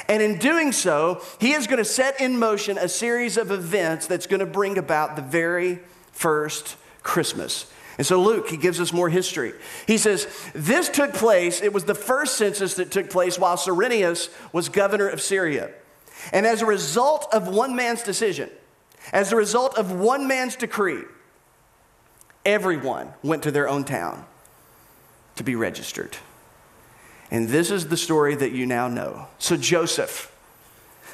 And 0.07 0.21
in 0.21 0.37
doing 0.37 0.71
so, 0.71 1.21
he 1.39 1.53
is 1.53 1.65
going 1.65 1.79
to 1.79 1.85
set 1.85 2.21
in 2.21 2.37
motion 2.37 2.77
a 2.77 2.87
series 2.87 3.37
of 3.37 3.51
events 3.51 4.07
that's 4.07 4.27
going 4.27 4.39
to 4.39 4.45
bring 4.45 4.77
about 4.77 5.15
the 5.15 5.21
very 5.21 5.79
first 6.11 6.75
Christmas. 7.01 7.71
And 7.99 8.07
so 8.07 8.21
Luke, 8.21 8.47
he 8.47 8.55
gives 8.55 8.79
us 8.79 8.93
more 8.93 9.09
history. 9.09 9.51
He 9.85 9.97
says, 9.97 10.25
This 10.55 10.87
took 10.87 11.13
place, 11.13 11.61
it 11.61 11.73
was 11.73 11.83
the 11.83 11.93
first 11.93 12.37
census 12.37 12.75
that 12.75 12.91
took 12.91 13.09
place 13.09 13.37
while 13.37 13.57
Cyrenius 13.57 14.29
was 14.53 14.69
governor 14.69 15.09
of 15.09 15.19
Syria. 15.19 15.71
And 16.31 16.45
as 16.45 16.61
a 16.61 16.65
result 16.65 17.27
of 17.33 17.49
one 17.49 17.75
man's 17.75 18.01
decision, 18.01 18.49
as 19.11 19.33
a 19.33 19.35
result 19.35 19.77
of 19.77 19.91
one 19.91 20.29
man's 20.29 20.55
decree, 20.55 21.03
everyone 22.45 23.11
went 23.21 23.43
to 23.43 23.51
their 23.51 23.67
own 23.67 23.83
town 23.83 24.25
to 25.35 25.43
be 25.43 25.55
registered. 25.55 26.15
And 27.29 27.49
this 27.49 27.69
is 27.69 27.89
the 27.89 27.97
story 27.97 28.33
that 28.33 28.53
you 28.53 28.65
now 28.65 28.87
know. 28.87 29.27
So 29.39 29.57
Joseph. 29.57 30.33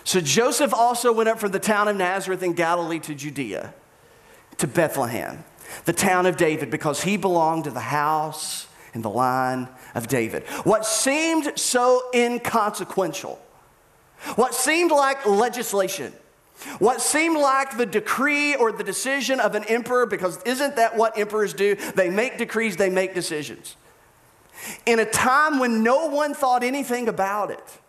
So 0.04 0.22
Joseph 0.22 0.72
also 0.72 1.12
went 1.12 1.30
up 1.30 1.40
from 1.40 1.52
the 1.52 1.58
town 1.58 1.88
of 1.88 1.96
Nazareth 1.96 2.44
in 2.44 2.54
Galilee 2.54 3.00
to 3.00 3.16
Judea, 3.16 3.74
to 4.58 4.68
Bethlehem 4.68 5.44
the 5.86 5.94
town 5.94 6.26
of 6.26 6.38
David, 6.38 6.70
because 6.70 7.04
he 7.04 7.18
belonged 7.18 7.66
to 7.66 7.72
the 7.72 7.80
house 7.80 8.68
and 8.94 9.04
the 9.04 9.10
line 9.10 9.68
of 9.94 10.08
David. 10.08 10.44
What 10.64 10.86
seemed 10.86 11.58
so 11.58 12.04
inconsequential, 12.14 13.40
what 14.36 14.56
seemed 14.56 14.92
like 14.92 15.26
legislation, 15.26 16.14
what 16.80 17.02
seemed 17.02 17.38
like 17.38 17.78
the 17.78 17.86
decree 17.86 18.56
or 18.56 18.72
the 18.72 18.84
decision 18.84 19.40
of 19.42 19.56
an 19.56 19.66
emperor, 19.66 20.06
because 20.06 20.42
isn't 20.44 20.78
that 20.78 20.96
what 20.96 21.18
emperors 21.18 21.54
do? 21.54 21.76
They 21.96 22.10
make 22.10 22.38
decrees, 22.38 22.78
they 22.78 22.90
make 22.90 23.14
decisions. 23.14 23.76
In 24.86 25.00
a 25.00 25.06
time 25.06 25.60
when 25.60 25.84
no 25.84 26.06
one 26.08 26.34
thought 26.34 26.64
anything 26.64 27.10
about 27.10 27.52
it, 27.52 27.80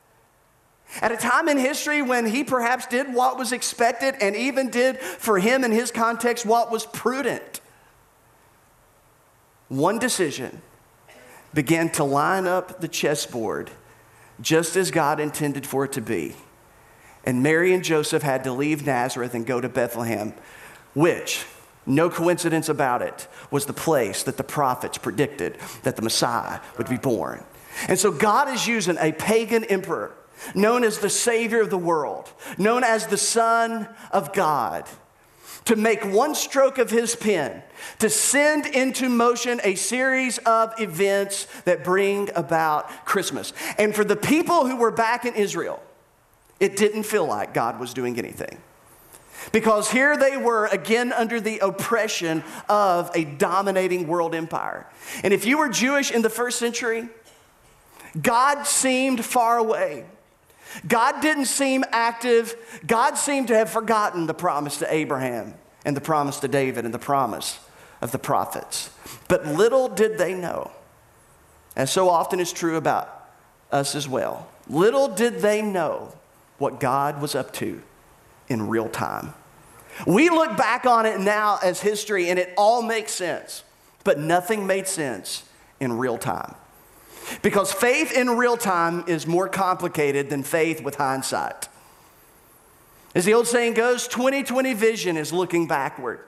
At 1.00 1.12
a 1.12 1.16
time 1.16 1.48
in 1.48 1.58
history 1.58 2.00
when 2.00 2.26
he 2.26 2.44
perhaps 2.44 2.86
did 2.86 3.12
what 3.12 3.36
was 3.36 3.52
expected 3.52 4.14
and 4.20 4.34
even 4.34 4.70
did 4.70 4.98
for 4.98 5.38
him 5.38 5.64
in 5.64 5.72
his 5.72 5.90
context 5.90 6.46
what 6.46 6.70
was 6.70 6.86
prudent. 6.86 7.60
One 9.68 9.98
decision 9.98 10.62
began 11.52 11.88
to 11.90 12.04
line 12.04 12.46
up 12.46 12.80
the 12.80 12.88
chessboard 12.88 13.70
just 14.40 14.76
as 14.76 14.90
God 14.90 15.18
intended 15.18 15.66
for 15.66 15.84
it 15.84 15.92
to 15.92 16.00
be. 16.00 16.34
And 17.24 17.42
Mary 17.42 17.72
and 17.72 17.82
Joseph 17.82 18.22
had 18.22 18.44
to 18.44 18.52
leave 18.52 18.86
Nazareth 18.86 19.34
and 19.34 19.44
go 19.44 19.60
to 19.60 19.68
Bethlehem, 19.68 20.34
which, 20.94 21.44
no 21.84 22.08
coincidence 22.08 22.68
about 22.68 23.02
it, 23.02 23.26
was 23.50 23.66
the 23.66 23.72
place 23.72 24.22
that 24.22 24.36
the 24.36 24.44
prophets 24.44 24.98
predicted 24.98 25.58
that 25.82 25.96
the 25.96 26.02
Messiah 26.02 26.60
would 26.78 26.88
be 26.88 26.98
born. 26.98 27.42
And 27.88 27.98
so 27.98 28.12
God 28.12 28.48
is 28.48 28.66
using 28.66 28.96
a 28.98 29.12
pagan 29.12 29.64
emperor, 29.64 30.14
known 30.54 30.84
as 30.84 30.98
the 30.98 31.10
Savior 31.10 31.60
of 31.60 31.70
the 31.70 31.78
world, 31.78 32.32
known 32.58 32.84
as 32.84 33.06
the 33.06 33.16
Son 33.16 33.88
of 34.12 34.32
God, 34.32 34.84
to 35.66 35.76
make 35.76 36.04
one 36.04 36.34
stroke 36.34 36.78
of 36.78 36.90
his 36.90 37.14
pen, 37.14 37.62
to 37.98 38.08
send 38.08 38.66
into 38.66 39.08
motion 39.08 39.60
a 39.62 39.74
series 39.74 40.38
of 40.38 40.72
events 40.80 41.46
that 41.64 41.84
bring 41.84 42.30
about 42.34 42.88
Christmas. 43.04 43.52
And 43.78 43.94
for 43.94 44.04
the 44.04 44.16
people 44.16 44.66
who 44.66 44.76
were 44.76 44.90
back 44.90 45.24
in 45.24 45.34
Israel, 45.34 45.82
it 46.58 46.76
didn't 46.76 47.02
feel 47.02 47.26
like 47.26 47.52
God 47.52 47.78
was 47.78 47.92
doing 47.92 48.18
anything. 48.18 48.58
Because 49.52 49.90
here 49.90 50.16
they 50.16 50.36
were 50.36 50.66
again 50.66 51.12
under 51.12 51.40
the 51.40 51.58
oppression 51.58 52.42
of 52.68 53.10
a 53.14 53.24
dominating 53.24 54.06
world 54.06 54.34
empire. 54.34 54.86
And 55.22 55.32
if 55.32 55.44
you 55.44 55.58
were 55.58 55.68
Jewish 55.68 56.10
in 56.10 56.22
the 56.22 56.30
first 56.30 56.58
century, 56.58 57.08
God 58.20 58.64
seemed 58.64 59.24
far 59.24 59.58
away. 59.58 60.04
God 60.86 61.20
didn't 61.20 61.46
seem 61.46 61.84
active. 61.90 62.56
God 62.86 63.14
seemed 63.14 63.48
to 63.48 63.56
have 63.56 63.70
forgotten 63.70 64.26
the 64.26 64.34
promise 64.34 64.78
to 64.78 64.92
Abraham 64.92 65.54
and 65.84 65.96
the 65.96 66.00
promise 66.00 66.40
to 66.40 66.48
David 66.48 66.84
and 66.84 66.92
the 66.92 66.98
promise 66.98 67.58
of 68.00 68.12
the 68.12 68.18
prophets. 68.18 68.90
But 69.28 69.46
little 69.46 69.88
did 69.88 70.18
they 70.18 70.34
know, 70.34 70.70
and 71.74 71.88
so 71.88 72.08
often 72.08 72.40
is 72.40 72.52
true 72.52 72.76
about 72.76 73.28
us 73.70 73.94
as 73.94 74.08
well, 74.08 74.48
little 74.68 75.08
did 75.08 75.40
they 75.40 75.62
know 75.62 76.12
what 76.58 76.80
God 76.80 77.20
was 77.20 77.34
up 77.34 77.52
to 77.54 77.82
in 78.48 78.68
real 78.68 78.88
time. 78.88 79.34
We 80.06 80.28
look 80.28 80.56
back 80.56 80.84
on 80.84 81.06
it 81.06 81.20
now 81.20 81.58
as 81.62 81.80
history 81.80 82.28
and 82.28 82.38
it 82.38 82.52
all 82.56 82.82
makes 82.82 83.12
sense, 83.12 83.64
but 84.04 84.18
nothing 84.18 84.66
made 84.66 84.86
sense 84.86 85.44
in 85.80 85.96
real 85.96 86.18
time. 86.18 86.54
Because 87.42 87.72
faith 87.72 88.12
in 88.12 88.30
real 88.30 88.56
time 88.56 89.04
is 89.06 89.26
more 89.26 89.48
complicated 89.48 90.30
than 90.30 90.42
faith 90.42 90.82
with 90.82 90.96
hindsight. 90.96 91.68
As 93.14 93.24
the 93.24 93.34
old 93.34 93.46
saying 93.46 93.74
goes, 93.74 94.08
2020 94.08 94.74
vision 94.74 95.16
is 95.16 95.32
looking 95.32 95.66
backward. 95.66 96.20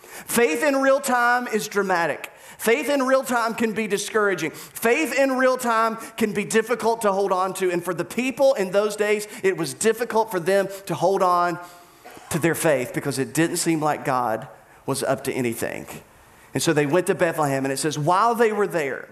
Faith 0.00 0.62
in 0.62 0.76
real 0.76 1.00
time 1.00 1.46
is 1.48 1.68
dramatic. 1.68 2.32
Faith 2.56 2.88
in 2.88 3.02
real 3.02 3.22
time 3.22 3.54
can 3.54 3.72
be 3.72 3.86
discouraging. 3.86 4.50
Faith 4.50 5.18
in 5.18 5.32
real 5.32 5.58
time 5.58 5.96
can 6.16 6.32
be 6.32 6.44
difficult 6.44 7.02
to 7.02 7.12
hold 7.12 7.32
on 7.32 7.52
to. 7.54 7.70
And 7.70 7.84
for 7.84 7.92
the 7.92 8.04
people 8.04 8.54
in 8.54 8.70
those 8.70 8.96
days, 8.96 9.28
it 9.42 9.56
was 9.56 9.74
difficult 9.74 10.30
for 10.30 10.40
them 10.40 10.68
to 10.86 10.94
hold 10.94 11.22
on 11.22 11.58
to 12.30 12.38
their 12.38 12.54
faith 12.54 12.92
because 12.94 13.18
it 13.18 13.34
didn't 13.34 13.58
seem 13.58 13.80
like 13.80 14.04
God 14.04 14.48
was 14.86 15.02
up 15.02 15.24
to 15.24 15.32
anything. 15.32 15.86
And 16.54 16.62
so 16.62 16.72
they 16.72 16.86
went 16.86 17.08
to 17.08 17.14
Bethlehem, 17.14 17.64
and 17.66 17.72
it 17.72 17.76
says, 17.76 17.98
while 17.98 18.34
they 18.34 18.52
were 18.52 18.66
there, 18.66 19.08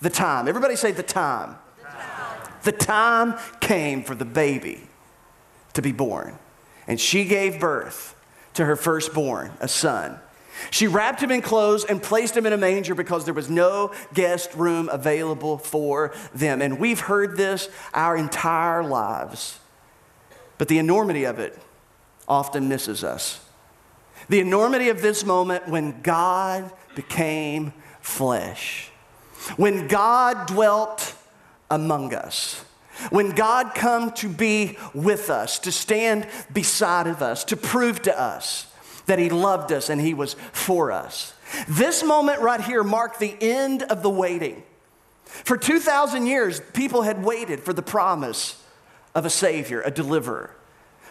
the 0.00 0.10
time, 0.10 0.48
everybody 0.48 0.76
say 0.76 0.92
the 0.92 1.02
time. 1.02 1.56
The 1.76 1.82
time, 1.82 2.50
the 2.62 2.72
time 2.72 3.38
came 3.60 4.02
for 4.02 4.14
the 4.14 4.24
baby 4.24 4.82
to 5.74 5.82
be 5.82 5.92
born. 5.92 6.38
And 6.86 7.00
she 7.00 7.24
gave 7.24 7.58
birth 7.58 8.14
to 8.54 8.64
her 8.64 8.76
firstborn, 8.76 9.52
a 9.60 9.68
son. 9.68 10.18
She 10.70 10.86
wrapped 10.86 11.20
him 11.22 11.30
in 11.30 11.42
clothes 11.42 11.84
and 11.84 12.02
placed 12.02 12.36
him 12.36 12.46
in 12.46 12.52
a 12.52 12.56
manger 12.56 12.94
because 12.94 13.24
there 13.24 13.34
was 13.34 13.50
no 13.50 13.92
guest 14.14 14.54
room 14.54 14.88
available 14.90 15.58
for 15.58 16.14
them. 16.34 16.62
And 16.62 16.78
we've 16.78 17.00
heard 17.00 17.36
this 17.36 17.68
our 17.92 18.16
entire 18.16 18.82
lives. 18.82 19.58
But 20.58 20.68
the 20.68 20.78
enormity 20.78 21.24
of 21.24 21.38
it 21.38 21.58
often 22.26 22.68
misses 22.68 23.04
us. 23.04 23.40
The 24.28 24.40
enormity 24.40 24.88
of 24.88 25.02
this 25.02 25.24
moment 25.24 25.68
when 25.68 26.00
God 26.02 26.72
became 26.94 27.72
flesh, 28.00 28.90
when 29.56 29.88
God 29.88 30.46
dwelt 30.46 31.14
among 31.70 32.14
us. 32.14 32.64
When 33.10 33.32
God 33.32 33.74
come 33.74 34.12
to 34.12 34.28
be 34.28 34.78
with 34.94 35.28
us, 35.28 35.58
to 35.60 35.72
stand 35.72 36.26
beside 36.52 37.06
of 37.06 37.20
us, 37.20 37.44
to 37.44 37.56
prove 37.56 38.00
to 38.02 38.18
us 38.18 38.66
that 39.04 39.18
He 39.18 39.28
loved 39.28 39.70
us 39.70 39.90
and 39.90 40.00
He 40.00 40.14
was 40.14 40.34
for 40.52 40.90
us. 40.90 41.34
This 41.68 42.02
moment 42.02 42.40
right 42.40 42.60
here 42.60 42.82
marked 42.82 43.20
the 43.20 43.36
end 43.38 43.82
of 43.82 44.02
the 44.02 44.08
waiting. 44.08 44.62
For 45.26 45.58
2,000 45.58 46.26
years, 46.26 46.60
people 46.72 47.02
had 47.02 47.22
waited 47.22 47.60
for 47.60 47.74
the 47.74 47.82
promise 47.82 48.62
of 49.14 49.26
a 49.26 49.30
Savior, 49.30 49.82
a 49.82 49.90
deliverer. 49.90 50.55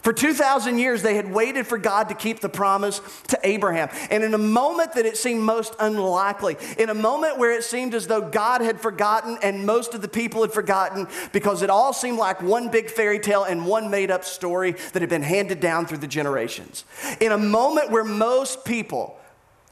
For 0.06 0.14
2,000 0.14 0.78
years, 0.78 1.02
they 1.02 1.16
had 1.16 1.34
waited 1.34 1.66
for 1.66 1.80
God 1.80 2.10
to 2.10 2.14
keep 2.14 2.40
the 2.40 2.48
promise 2.48 3.02
to 3.30 3.40
Abraham. 3.42 3.90
And 4.12 4.24
in 4.24 4.36
a 4.36 4.38
moment 4.38 4.94
that 4.94 5.08
it 5.08 5.18
seemed 5.18 5.42
most 5.42 5.74
unlikely, 5.80 6.58
in 6.78 6.92
a 6.92 6.94
moment 6.94 7.40
where 7.40 7.52
it 7.52 7.64
seemed 7.64 7.96
as 7.96 8.06
though 8.06 8.22
God 8.22 8.62
had 8.62 8.80
forgotten 8.80 9.40
and 9.42 9.66
most 9.66 9.96
of 9.96 10.04
the 10.04 10.08
people 10.08 10.44
had 10.44 10.52
forgotten 10.52 11.08
because 11.34 11.64
it 11.64 11.72
all 11.72 11.92
seemed 11.92 12.20
like 12.20 12.40
one 12.44 12.70
big 12.70 12.92
fairy 12.92 13.18
tale 13.18 13.46
and 13.46 13.66
one 13.66 13.90
made 13.90 14.12
up 14.12 14.24
story 14.24 14.74
that 14.94 15.02
had 15.02 15.10
been 15.10 15.24
handed 15.24 15.60
down 15.60 15.88
through 15.88 15.98
the 15.98 16.08
generations. 16.08 16.86
In 17.20 17.32
a 17.32 17.38
moment 17.40 17.90
where 17.90 18.04
most 18.04 18.64
people 18.64 19.18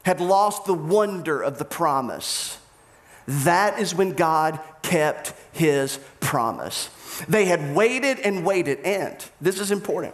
had 0.02 0.20
lost 0.20 0.64
the 0.64 0.74
wonder 0.74 1.40
of 1.42 1.58
the 1.58 1.64
promise, 1.64 2.58
that 3.28 3.78
is 3.78 3.94
when 3.94 4.14
God 4.14 4.58
kept 4.82 5.32
his 5.52 6.00
promise. 6.18 6.90
They 7.28 7.44
had 7.44 7.76
waited 7.76 8.18
and 8.18 8.44
waited, 8.44 8.80
and 8.80 9.16
this 9.40 9.60
is 9.60 9.70
important. 9.70 10.12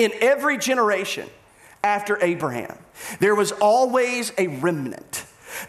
In 0.00 0.12
every 0.22 0.56
generation 0.56 1.28
after 1.84 2.16
Abraham, 2.24 2.78
there 3.18 3.34
was 3.34 3.52
always 3.52 4.32
a 4.38 4.46
remnant. 4.46 5.09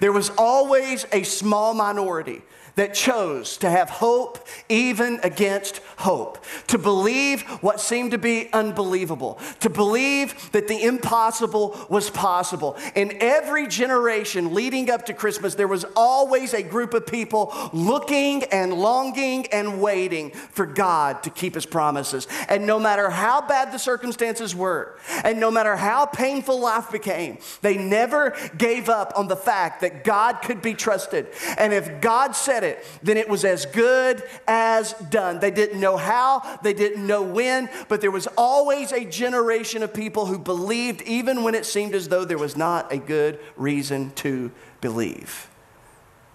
There 0.01 0.11
was 0.11 0.31
always 0.31 1.05
a 1.13 1.21
small 1.21 1.75
minority 1.75 2.41
that 2.75 2.93
chose 2.93 3.57
to 3.57 3.69
have 3.69 3.89
hope 3.89 4.47
even 4.69 5.19
against 5.23 5.81
hope, 5.97 6.43
to 6.67 6.77
believe 6.77 7.41
what 7.61 7.79
seemed 7.79 8.11
to 8.11 8.17
be 8.17 8.49
unbelievable, 8.53 9.39
to 9.59 9.69
believe 9.69 10.51
that 10.51 10.67
the 10.67 10.81
impossible 10.83 11.85
was 11.89 12.09
possible. 12.09 12.77
In 12.95 13.17
every 13.21 13.67
generation 13.67 14.53
leading 14.53 14.89
up 14.89 15.05
to 15.07 15.13
Christmas, 15.13 15.55
there 15.55 15.67
was 15.67 15.85
always 15.95 16.53
a 16.53 16.63
group 16.63 16.93
of 16.93 17.05
people 17.05 17.53
looking 17.73 18.43
and 18.45 18.73
longing 18.73 19.47
and 19.47 19.81
waiting 19.81 20.31
for 20.31 20.65
God 20.65 21.23
to 21.23 21.29
keep 21.29 21.55
his 21.55 21.65
promises. 21.65 22.27
And 22.47 22.65
no 22.65 22.79
matter 22.79 23.09
how 23.09 23.41
bad 23.41 23.71
the 23.71 23.79
circumstances 23.79 24.55
were, 24.55 24.97
and 25.23 25.39
no 25.39 25.51
matter 25.51 25.75
how 25.75 26.05
painful 26.05 26.59
life 26.59 26.89
became, 26.89 27.37
they 27.61 27.77
never 27.77 28.35
gave 28.57 28.87
up 28.87 29.11
on 29.15 29.27
the 29.27 29.35
fact 29.35 29.81
that 29.81 29.90
God 30.03 30.41
could 30.41 30.61
be 30.61 30.73
trusted. 30.73 31.27
And 31.57 31.73
if 31.73 32.01
God 32.01 32.35
said 32.35 32.51
said 32.51 32.63
it, 32.63 32.85
then 33.01 33.17
it 33.17 33.29
was 33.29 33.45
as 33.45 33.65
good 33.65 34.23
as 34.47 34.93
done. 35.09 35.39
They 35.39 35.51
didn't 35.51 35.79
know 35.79 35.95
how, 35.95 36.59
they 36.63 36.73
didn't 36.73 37.05
know 37.05 37.21
when, 37.21 37.69
but 37.87 38.01
there 38.01 38.11
was 38.11 38.27
always 38.37 38.91
a 38.91 39.05
generation 39.05 39.83
of 39.83 39.93
people 39.93 40.25
who 40.25 40.37
believed 40.37 41.01
even 41.03 41.43
when 41.43 41.55
it 41.55 41.65
seemed 41.65 41.95
as 41.95 42.09
though 42.09 42.25
there 42.25 42.37
was 42.37 42.57
not 42.57 42.91
a 42.91 42.97
good 42.97 43.39
reason 43.55 44.11
to 44.15 44.51
believe. 44.81 45.49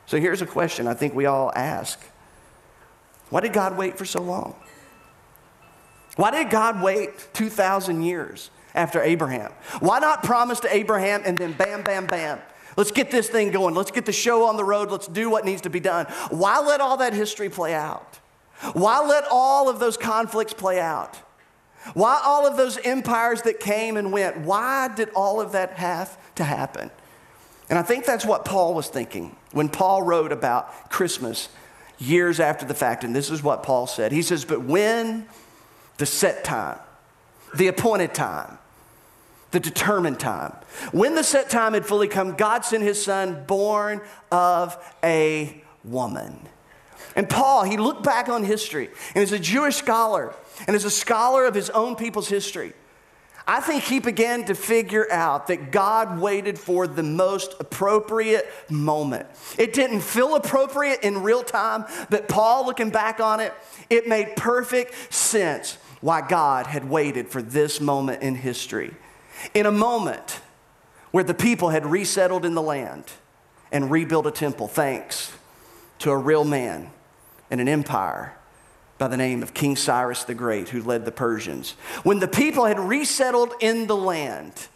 So 0.07 0.19
here's 0.19 0.40
a 0.40 0.47
question 0.47 0.87
I 0.87 0.95
think 0.95 1.14
we 1.14 1.27
all 1.27 1.53
ask 1.55 2.01
Why 3.31 3.40
did 3.40 3.53
God 3.53 3.77
wait 3.77 3.99
for 3.99 4.05
so 4.05 4.23
long? 4.23 4.57
Why 6.16 6.31
did 6.31 6.49
God 6.49 6.83
wait 6.83 7.11
2,000 7.35 8.03
years 8.03 8.49
after 8.75 9.03
Abraham? 9.03 9.53
Why 9.81 9.99
not 9.99 10.23
promise 10.23 10.61
to 10.61 10.75
Abraham 10.75 11.21
and 11.27 11.37
then 11.37 11.53
bam, 11.53 11.83
bam, 11.83 12.07
bam? 12.07 12.40
Let's 12.76 12.90
get 12.90 13.10
this 13.10 13.28
thing 13.28 13.50
going. 13.50 13.74
Let's 13.74 13.90
get 13.90 14.06
the 14.06 14.12
show 14.12 14.44
on 14.46 14.56
the 14.56 14.64
road. 14.64 14.90
Let's 14.90 15.06
do 15.06 15.30
what 15.30 15.44
needs 15.44 15.62
to 15.62 15.70
be 15.70 15.80
done. 15.80 16.06
Why 16.30 16.60
let 16.60 16.80
all 16.80 16.98
that 16.98 17.14
history 17.14 17.48
play 17.48 17.74
out? 17.74 18.20
Why 18.74 19.04
let 19.04 19.24
all 19.30 19.68
of 19.68 19.78
those 19.78 19.96
conflicts 19.96 20.52
play 20.52 20.80
out? 20.80 21.16
Why 21.94 22.20
all 22.24 22.46
of 22.46 22.56
those 22.56 22.78
empires 22.78 23.42
that 23.42 23.60
came 23.60 23.96
and 23.96 24.12
went? 24.12 24.38
Why 24.38 24.88
did 24.94 25.10
all 25.10 25.40
of 25.40 25.52
that 25.52 25.72
have 25.74 26.18
to 26.34 26.44
happen? 26.44 26.90
And 27.68 27.78
I 27.78 27.82
think 27.82 28.04
that's 28.04 28.24
what 28.24 28.44
Paul 28.44 28.74
was 28.74 28.88
thinking 28.88 29.36
when 29.52 29.68
Paul 29.68 30.02
wrote 30.02 30.32
about 30.32 30.90
Christmas 30.90 31.48
years 31.98 32.40
after 32.40 32.66
the 32.66 32.74
fact. 32.74 33.04
And 33.04 33.14
this 33.14 33.30
is 33.30 33.42
what 33.42 33.62
Paul 33.62 33.86
said 33.86 34.12
He 34.12 34.22
says, 34.22 34.44
But 34.44 34.62
when 34.62 35.26
the 35.96 36.06
set 36.06 36.44
time, 36.44 36.78
the 37.54 37.68
appointed 37.68 38.14
time, 38.14 38.58
the 39.50 39.61
determined 39.61 40.18
time. 40.20 40.54
When 40.92 41.14
the 41.14 41.22
set 41.22 41.50
time 41.50 41.74
had 41.74 41.87
fully 41.87 42.09
come, 42.09 42.37
God 42.37 42.64
sent 42.64 42.82
his 42.82 43.02
son, 43.02 43.44
born 43.46 44.00
of 44.30 44.76
a 45.02 45.62
woman. 45.85 46.48
And 47.14 47.28
Paul, 47.28 47.64
he 47.64 47.76
looked 47.76 48.02
back 48.02 48.28
on 48.28 48.44
history, 48.44 48.90
and 49.14 49.22
as 49.22 49.32
a 49.32 49.38
Jewish 49.38 49.76
scholar, 49.76 50.35
and 50.66 50.76
as 50.76 50.85
a 50.85 50.90
scholar 50.90 51.46
of 51.46 51.54
his 51.54 51.70
own 51.70 51.96
people's 51.96 52.28
history, 52.28 52.74
I 53.48 53.61
think 53.61 53.85
he 53.85 54.00
began 54.00 54.44
to 54.46 54.56
figure 54.56 55.11
out 55.11 55.46
that 55.46 55.70
God 55.70 56.18
waited 56.18 56.59
for 56.59 56.88
the 56.88 57.04
most 57.04 57.54
appropriate 57.61 58.52
moment. 58.68 59.28
It 59.56 59.72
didn't 59.72 60.00
feel 60.00 60.35
appropriate 60.35 61.00
in 61.04 61.22
real 61.22 61.44
time, 61.44 61.85
but 62.11 62.28
Paul, 62.28 62.66
looking 62.66 62.90
back 62.90 63.20
on 63.20 63.38
it, 63.38 63.54
it 63.88 64.09
made 64.09 64.35
perfect 64.35 65.14
sense 65.14 65.78
why 66.00 66.26
God 66.26 66.66
had 66.66 66.90
waited 66.90 67.28
for 67.28 67.40
this 67.40 67.80
moment 67.80 68.22
in 68.22 68.35
history. 68.35 68.94
In 69.55 69.66
a 69.66 69.72
moment 69.72 70.40
where 71.11 71.25
the 71.25 71.35
people 71.35 71.70
had 71.70 71.87
resettled 71.87 72.44
in 72.44 72.55
the 72.55 72.62
land 72.62 73.05
and 73.72 73.90
rebuilt 73.90 74.27
a 74.27 74.31
temple, 74.31 74.68
thanks 74.68 75.33
to 76.01 76.11
a 76.11 76.16
real 76.16 76.44
man 76.44 76.90
and 77.51 77.61
an 77.61 77.68
empire 77.68 78.37
by 78.99 79.09
the 79.09 79.16
name 79.16 79.42
of 79.42 79.55
King 79.55 79.77
Cyrus 79.77 80.25
the 80.25 80.35
Great, 80.35 80.70
who 80.70 80.83
led 80.83 81.05
the 81.05 81.12
Persians. 81.12 81.72
When 82.03 82.18
the 82.18 82.29
people 82.29 82.64
had 82.64 82.79
resettled 82.79 83.53
in 83.61 83.87
the 83.87 83.96
land, 83.96 84.68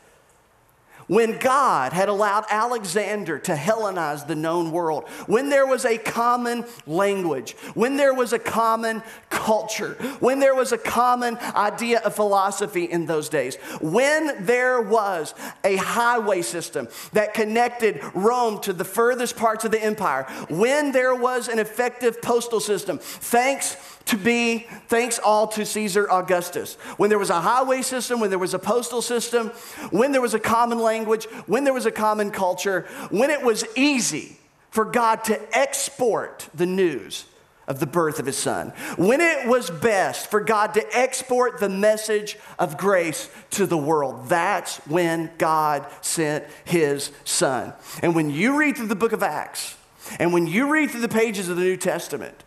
when 1.10 1.36
God 1.38 1.92
had 1.92 2.08
allowed 2.08 2.44
Alexander 2.50 3.40
to 3.40 3.56
Hellenize 3.56 4.28
the 4.28 4.36
known 4.36 4.70
world, 4.70 5.08
when 5.26 5.48
there 5.48 5.66
was 5.66 5.84
a 5.84 5.98
common 5.98 6.64
language, 6.86 7.56
when 7.74 7.96
there 7.96 8.14
was 8.14 8.32
a 8.32 8.38
common 8.38 9.02
culture, 9.28 9.94
when 10.20 10.38
there 10.38 10.54
was 10.54 10.70
a 10.70 10.78
common 10.78 11.36
idea 11.56 11.98
of 12.02 12.14
philosophy 12.14 12.84
in 12.84 13.06
those 13.06 13.28
days, 13.28 13.56
when 13.80 14.44
there 14.44 14.80
was 14.80 15.34
a 15.64 15.74
highway 15.74 16.42
system 16.42 16.86
that 17.12 17.34
connected 17.34 18.00
Rome 18.14 18.60
to 18.60 18.72
the 18.72 18.84
furthest 18.84 19.36
parts 19.36 19.64
of 19.64 19.72
the 19.72 19.82
empire, 19.82 20.28
when 20.48 20.92
there 20.92 21.16
was 21.16 21.48
an 21.48 21.58
effective 21.58 22.22
postal 22.22 22.60
system, 22.60 22.98
thanks 23.00 23.74
to 24.10 24.16
be 24.16 24.66
thanks 24.88 25.20
all 25.20 25.46
to 25.46 25.64
Caesar 25.64 26.10
Augustus. 26.10 26.74
When 26.96 27.10
there 27.10 27.18
was 27.18 27.30
a 27.30 27.40
highway 27.40 27.82
system, 27.82 28.18
when 28.18 28.30
there 28.30 28.40
was 28.40 28.54
a 28.54 28.58
postal 28.58 29.02
system, 29.02 29.50
when 29.90 30.10
there 30.10 30.20
was 30.20 30.34
a 30.34 30.40
common 30.40 30.80
language, 30.80 31.26
when 31.46 31.62
there 31.62 31.72
was 31.72 31.86
a 31.86 31.92
common 31.92 32.32
culture, 32.32 32.88
when 33.10 33.30
it 33.30 33.40
was 33.40 33.64
easy 33.76 34.36
for 34.70 34.84
God 34.84 35.22
to 35.24 35.56
export 35.56 36.48
the 36.52 36.66
news 36.66 37.24
of 37.68 37.78
the 37.78 37.86
birth 37.86 38.18
of 38.18 38.26
his 38.26 38.36
son, 38.36 38.70
when 38.96 39.20
it 39.20 39.46
was 39.46 39.70
best 39.70 40.28
for 40.28 40.40
God 40.40 40.74
to 40.74 40.84
export 40.98 41.60
the 41.60 41.68
message 41.68 42.36
of 42.58 42.76
grace 42.76 43.30
to 43.50 43.64
the 43.64 43.78
world, 43.78 44.28
that's 44.28 44.78
when 44.88 45.30
God 45.38 45.86
sent 46.00 46.44
his 46.64 47.12
son. 47.24 47.74
And 48.02 48.16
when 48.16 48.30
you 48.30 48.58
read 48.58 48.76
through 48.76 48.88
the 48.88 48.96
book 48.96 49.12
of 49.12 49.22
Acts, 49.22 49.76
and 50.18 50.32
when 50.32 50.48
you 50.48 50.68
read 50.68 50.90
through 50.90 51.02
the 51.02 51.08
pages 51.08 51.48
of 51.48 51.56
the 51.56 51.62
New 51.62 51.76
Testament, 51.76 52.42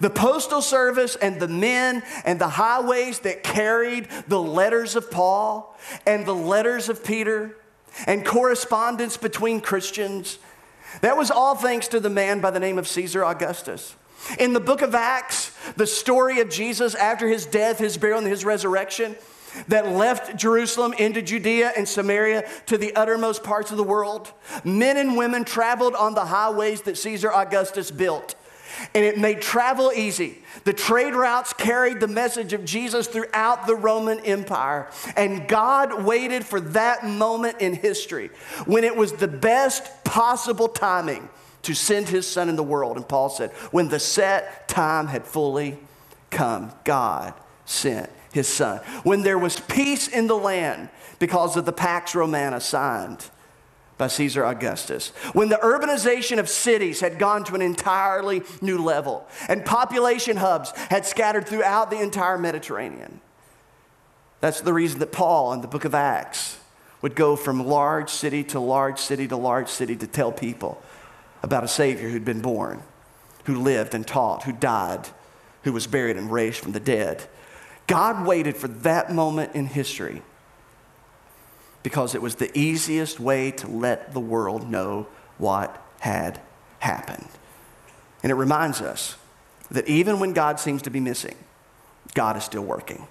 the 0.00 0.10
postal 0.10 0.62
service 0.62 1.16
and 1.16 1.40
the 1.40 1.48
men 1.48 2.02
and 2.24 2.40
the 2.40 2.48
highways 2.48 3.20
that 3.20 3.42
carried 3.42 4.08
the 4.28 4.40
letters 4.40 4.96
of 4.96 5.10
Paul 5.10 5.76
and 6.06 6.24
the 6.26 6.34
letters 6.34 6.88
of 6.88 7.04
Peter 7.04 7.56
and 8.06 8.24
correspondence 8.24 9.16
between 9.16 9.60
Christians, 9.60 10.38
that 11.00 11.16
was 11.16 11.30
all 11.30 11.54
thanks 11.54 11.88
to 11.88 12.00
the 12.00 12.10
man 12.10 12.40
by 12.40 12.50
the 12.50 12.60
name 12.60 12.78
of 12.78 12.88
Caesar 12.88 13.24
Augustus. 13.24 13.96
In 14.38 14.52
the 14.52 14.60
book 14.60 14.82
of 14.82 14.94
Acts, 14.94 15.52
the 15.76 15.86
story 15.86 16.40
of 16.40 16.48
Jesus 16.48 16.94
after 16.94 17.28
his 17.28 17.44
death, 17.44 17.78
his 17.78 17.96
burial, 17.96 18.18
and 18.18 18.28
his 18.28 18.44
resurrection, 18.44 19.16
that 19.68 19.88
left 19.88 20.36
Jerusalem 20.36 20.94
into 20.94 21.20
Judea 21.20 21.72
and 21.76 21.86
Samaria 21.86 22.48
to 22.66 22.78
the 22.78 22.94
uttermost 22.94 23.42
parts 23.42 23.70
of 23.70 23.76
the 23.76 23.82
world. 23.82 24.32
Men 24.64 24.96
and 24.96 25.16
women 25.16 25.44
traveled 25.44 25.94
on 25.94 26.14
the 26.14 26.24
highways 26.24 26.82
that 26.82 26.96
Caesar 26.96 27.30
Augustus 27.30 27.90
built 27.90 28.34
and 28.94 29.04
it 29.04 29.18
made 29.18 29.40
travel 29.40 29.92
easy. 29.94 30.38
The 30.64 30.72
trade 30.72 31.14
routes 31.14 31.52
carried 31.52 32.00
the 32.00 32.08
message 32.08 32.52
of 32.52 32.64
Jesus 32.64 33.06
throughout 33.06 33.66
the 33.66 33.74
Roman 33.74 34.20
Empire. 34.20 34.88
And 35.16 35.48
God 35.48 36.04
waited 36.04 36.44
for 36.44 36.60
that 36.60 37.04
moment 37.04 37.60
in 37.60 37.74
history 37.74 38.30
when 38.66 38.84
it 38.84 38.96
was 38.96 39.12
the 39.12 39.28
best 39.28 40.04
possible 40.04 40.68
timing 40.68 41.28
to 41.62 41.74
send 41.74 42.08
his 42.08 42.26
son 42.26 42.48
in 42.48 42.56
the 42.56 42.62
world. 42.62 42.96
And 42.96 43.08
Paul 43.08 43.28
said, 43.28 43.50
when 43.70 43.88
the 43.88 44.00
set 44.00 44.68
time 44.68 45.06
had 45.06 45.24
fully 45.24 45.78
come, 46.30 46.72
God 46.84 47.34
sent 47.64 48.10
his 48.32 48.48
son. 48.48 48.78
When 49.04 49.22
there 49.22 49.38
was 49.38 49.60
peace 49.60 50.08
in 50.08 50.26
the 50.26 50.36
land 50.36 50.88
because 51.18 51.56
of 51.56 51.64
the 51.64 51.72
Pax 51.72 52.14
Romana 52.14 52.60
signed 52.60 53.30
by 54.02 54.08
Caesar 54.08 54.44
Augustus. 54.44 55.10
When 55.32 55.48
the 55.48 55.60
urbanization 55.62 56.40
of 56.40 56.48
cities 56.48 56.98
had 56.98 57.20
gone 57.20 57.44
to 57.44 57.54
an 57.54 57.62
entirely 57.62 58.42
new 58.60 58.78
level 58.78 59.28
and 59.48 59.64
population 59.64 60.38
hubs 60.38 60.72
had 60.90 61.06
scattered 61.06 61.46
throughout 61.46 61.88
the 61.88 62.00
entire 62.00 62.36
Mediterranean. 62.36 63.20
That's 64.40 64.60
the 64.60 64.72
reason 64.72 64.98
that 64.98 65.12
Paul 65.12 65.52
in 65.52 65.60
the 65.60 65.68
book 65.68 65.84
of 65.84 65.94
Acts 65.94 66.58
would 67.00 67.14
go 67.14 67.36
from 67.36 67.64
large 67.64 68.10
city 68.10 68.42
to 68.42 68.58
large 68.58 68.98
city 68.98 69.28
to 69.28 69.36
large 69.36 69.68
city 69.68 69.94
to 69.94 70.08
tell 70.08 70.32
people 70.32 70.82
about 71.44 71.62
a 71.62 71.68
Savior 71.68 72.08
who'd 72.08 72.24
been 72.24 72.42
born, 72.42 72.82
who 73.44 73.54
lived 73.54 73.94
and 73.94 74.04
taught, 74.04 74.42
who 74.42 74.52
died, 74.52 75.06
who 75.62 75.72
was 75.72 75.86
buried 75.86 76.16
and 76.16 76.32
raised 76.32 76.58
from 76.58 76.72
the 76.72 76.80
dead. 76.80 77.22
God 77.86 78.26
waited 78.26 78.56
for 78.56 78.66
that 78.66 79.12
moment 79.12 79.54
in 79.54 79.66
history 79.66 80.22
because 81.82 82.14
it 82.14 82.22
was 82.22 82.36
the 82.36 82.56
easiest 82.56 83.18
way 83.18 83.50
to 83.52 83.66
let 83.66 84.12
the 84.12 84.20
world 84.20 84.68
know 84.68 85.06
what 85.38 85.84
had 86.00 86.40
happened. 86.78 87.28
And 88.22 88.30
it 88.30 88.36
reminds 88.36 88.80
us 88.80 89.16
that 89.70 89.88
even 89.88 90.20
when 90.20 90.32
God 90.32 90.60
seems 90.60 90.82
to 90.82 90.90
be 90.90 91.00
missing, 91.00 91.36
God 92.14 92.36
is 92.36 92.44
still 92.44 92.64
working. 92.64 93.06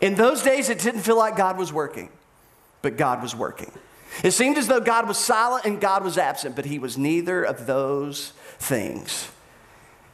In 0.00 0.14
those 0.14 0.42
days, 0.42 0.68
it 0.68 0.78
didn't 0.78 1.02
feel 1.02 1.16
like 1.16 1.36
God 1.36 1.58
was 1.58 1.72
working, 1.72 2.10
but 2.82 2.96
God 2.96 3.22
was 3.22 3.34
working. 3.34 3.72
It 4.24 4.32
seemed 4.32 4.58
as 4.58 4.66
though 4.66 4.80
God 4.80 5.06
was 5.06 5.18
silent 5.18 5.64
and 5.64 5.80
God 5.80 6.04
was 6.04 6.18
absent, 6.18 6.56
but 6.56 6.64
he 6.64 6.78
was 6.78 6.98
neither 6.98 7.42
of 7.42 7.66
those 7.66 8.32
things. 8.58 9.30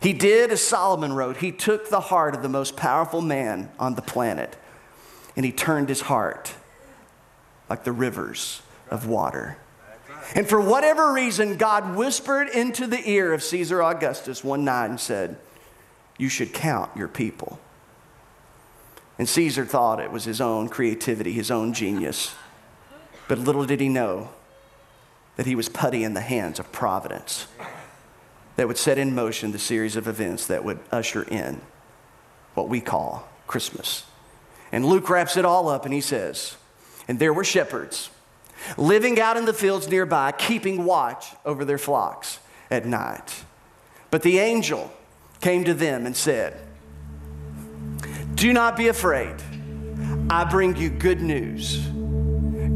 He 0.01 0.13
did 0.13 0.53
as 0.53 0.63
Solomon 0.63 1.13
wrote, 1.13 1.39
he 1.39 1.51
took 1.51 1.89
the 1.89 2.01
heart 2.01 2.35
of 2.35 2.43
the 2.43 2.49
most 2.49 2.77
powerful 2.77 3.21
man 3.21 3.71
on 3.79 3.95
the 3.95 4.03
planet 4.03 4.57
and 5.37 5.45
he 5.45 5.53
turned 5.53 5.89
his 5.89 6.03
heart 6.03 6.55
like 7.69 7.85
the 7.85 7.93
rivers 7.93 8.63
of 8.91 9.07
water. 9.07 9.59
And 10.35 10.49
for 10.49 10.61
whatever 10.61 11.13
reason, 11.13 11.57
God 11.57 11.97
whispered 11.97 12.49
into 12.49 12.87
the 12.87 13.09
ear 13.09 13.33
of 13.33 13.43
Caesar 13.43 13.83
Augustus 13.83 14.43
one 14.43 14.65
night 14.65 14.87
and 14.87 15.01
said, 15.01 15.37
You 16.19 16.29
should 16.29 16.53
count 16.53 16.91
your 16.97 17.09
people. 17.09 17.59
And 19.19 19.29
Caesar 19.29 19.65
thought 19.65 20.01
it 20.01 20.11
was 20.11 20.25
his 20.25 20.41
own 20.41 20.69
creativity, 20.69 21.33
his 21.33 21.51
own 21.51 21.73
genius. 21.73 22.35
But 23.29 23.39
little 23.39 23.65
did 23.65 23.81
he 23.81 23.89
know 23.89 24.31
that 25.37 25.47
he 25.47 25.55
was 25.55 25.69
putty 25.69 26.05
in 26.05 26.15
the 26.15 26.21
hands 26.21 26.59
of 26.59 26.71
providence 26.73 27.47
that 28.57 28.67
would 28.67 28.79
set 28.79 28.99
in 28.99 29.15
motion 29.15 29.53
the 29.53 29.59
series 29.59 29.97
of 29.97 30.09
events 30.09 30.47
that 30.47 30.65
would 30.65 30.81
usher 30.91 31.23
in 31.25 31.61
what 32.55 32.69
we 32.69 32.81
call 32.81 33.29
Christmas. 33.47 34.05
And 34.73 34.85
Luke 34.85 35.09
wraps 35.09 35.37
it 35.37 35.45
all 35.45 35.69
up 35.69 35.85
and 35.85 35.95
he 35.95 36.01
says, 36.01 36.57
and 37.09 37.19
there 37.19 37.33
were 37.33 37.45
shepherds 37.45 38.11
living 38.77 39.21
out 39.21 39.37
in 39.37 39.45
the 39.45 39.53
fields 39.53 39.89
nearby, 39.89 40.33
keeping 40.33 40.85
watch 40.85 41.29
over 41.45 41.65
their 41.65 41.79
flocks 41.79 42.39
at 42.71 42.87
night. 42.87 43.45
But 44.11 44.23
the 44.23 44.39
angel 44.39 44.93
came 45.41 45.65
to 45.65 45.75
them 45.75 46.07
and 46.07 46.17
said, 46.17 46.59
Do 48.35 48.53
not 48.53 48.77
be 48.77 48.89
afraid. 48.89 49.35
I 50.31 50.45
bring 50.45 50.77
you 50.77 50.91
good 50.91 51.21
news. 51.21 51.79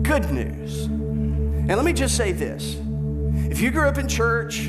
Good 0.03 0.31
news. 0.31 0.85
And 0.85 1.77
let 1.77 1.85
me 1.85 1.93
just 1.93 2.16
say 2.16 2.33
this 2.33 2.77
if 3.51 3.61
you 3.61 3.71
grew 3.71 3.88
up 3.88 3.99
in 3.99 4.09
church, 4.09 4.69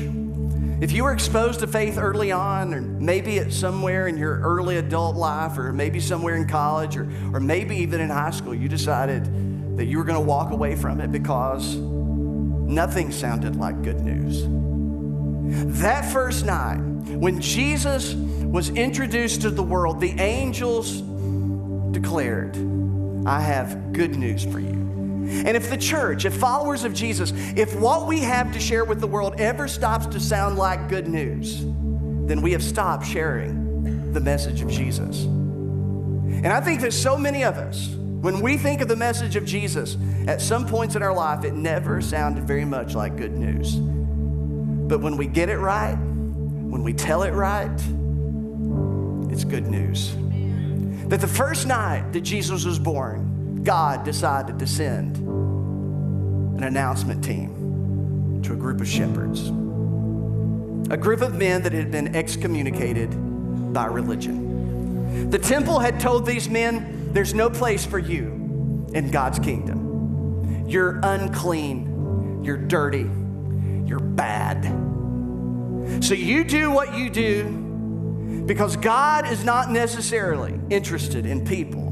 if 0.80 0.90
you 0.90 1.04
were 1.04 1.12
exposed 1.12 1.60
to 1.60 1.66
faith 1.66 1.96
early 1.96 2.32
on, 2.32 2.74
or 2.74 2.80
maybe 2.80 3.36
it's 3.38 3.56
somewhere 3.56 4.08
in 4.08 4.16
your 4.16 4.40
early 4.40 4.78
adult 4.78 5.16
life, 5.16 5.56
or 5.56 5.72
maybe 5.72 6.00
somewhere 6.00 6.34
in 6.34 6.48
college, 6.48 6.96
or, 6.96 7.08
or 7.32 7.38
maybe 7.40 7.76
even 7.76 8.00
in 8.00 8.10
high 8.10 8.30
school, 8.30 8.54
you 8.54 8.68
decided 8.68 9.28
that 9.76 9.86
you 9.86 9.98
were 9.98 10.04
going 10.04 10.18
to 10.18 10.26
walk 10.26 10.52
away 10.52 10.76
from 10.76 11.00
it 11.00 11.10
because 11.10 11.76
nothing 11.76 13.10
sounded 13.10 13.56
like 13.56 13.82
good 13.82 14.00
news. 14.00 14.44
That 15.80 16.10
first 16.12 16.44
night, 16.46 16.78
when 16.78 17.40
Jesus 17.40 18.14
was 18.14 18.70
introduced 18.70 19.42
to 19.42 19.50
the 19.50 19.62
world, 19.62 20.00
the 20.00 20.12
angels 20.20 21.00
declared, 21.92 22.56
I 23.26 23.40
have 23.40 23.92
good 23.92 24.16
news 24.16 24.44
for 24.44 24.60
you. 24.60 24.82
And 25.46 25.56
if 25.56 25.70
the 25.70 25.76
church, 25.76 26.24
if 26.24 26.34
followers 26.34 26.84
of 26.84 26.92
Jesus, 26.92 27.32
if 27.56 27.74
what 27.78 28.06
we 28.06 28.20
have 28.20 28.52
to 28.52 28.60
share 28.60 28.84
with 28.84 29.00
the 29.00 29.06
world 29.06 29.40
ever 29.40 29.68
stops 29.68 30.06
to 30.06 30.20
sound 30.20 30.58
like 30.58 30.88
good 30.88 31.08
news, 31.08 31.60
then 32.26 32.42
we 32.42 32.52
have 32.52 32.62
stopped 32.62 33.06
sharing 33.06 34.12
the 34.12 34.20
message 34.20 34.60
of 34.62 34.68
Jesus. 34.68 35.22
And 35.24 36.48
I 36.48 36.60
think 36.60 36.80
that 36.80 36.92
so 36.92 37.16
many 37.16 37.44
of 37.44 37.56
us, 37.56 37.94
when 38.22 38.40
we 38.40 38.56
think 38.56 38.80
of 38.80 38.86
the 38.86 38.94
message 38.94 39.34
of 39.34 39.44
Jesus, 39.44 39.96
at 40.28 40.40
some 40.40 40.64
points 40.64 40.94
in 40.94 41.02
our 41.02 41.12
life, 41.12 41.44
it 41.44 41.54
never 41.54 42.00
sounded 42.00 42.44
very 42.44 42.64
much 42.64 42.94
like 42.94 43.16
good 43.16 43.32
news. 43.32 43.74
But 43.74 45.00
when 45.00 45.16
we 45.16 45.26
get 45.26 45.48
it 45.48 45.58
right, 45.58 45.96
when 45.96 46.84
we 46.84 46.92
tell 46.92 47.24
it 47.24 47.32
right, 47.32 47.68
it's 49.28 49.42
good 49.42 49.66
news. 49.66 50.14
That 51.08 51.20
the 51.20 51.26
first 51.26 51.66
night 51.66 52.12
that 52.12 52.20
Jesus 52.20 52.64
was 52.64 52.78
born, 52.78 53.64
God 53.64 54.04
decided 54.04 54.56
to 54.60 54.68
send 54.68 55.16
an 55.16 56.62
announcement 56.62 57.24
team 57.24 58.40
to 58.44 58.52
a 58.52 58.56
group 58.56 58.80
of 58.80 58.86
shepherds, 58.86 59.48
a 60.92 60.96
group 60.96 61.22
of 61.22 61.34
men 61.34 61.62
that 61.62 61.72
had 61.72 61.90
been 61.90 62.14
excommunicated 62.14 63.10
by 63.72 63.86
religion. 63.86 65.28
The 65.30 65.38
temple 65.38 65.80
had 65.80 65.98
told 65.98 66.24
these 66.24 66.48
men, 66.48 67.01
There's 67.12 67.34
no 67.34 67.50
place 67.50 67.84
for 67.84 67.98
you 67.98 68.88
in 68.94 69.10
God's 69.10 69.38
kingdom. 69.38 70.66
You're 70.66 70.98
unclean, 71.02 72.42
you're 72.42 72.56
dirty, 72.56 73.10
you're 73.86 74.00
bad. 74.00 74.64
So 76.02 76.14
you 76.14 76.44
do 76.44 76.70
what 76.70 76.94
you 76.94 77.10
do 77.10 78.44
because 78.46 78.76
God 78.76 79.28
is 79.28 79.44
not 79.44 79.70
necessarily 79.70 80.58
interested 80.70 81.26
in 81.26 81.44
people 81.44 81.90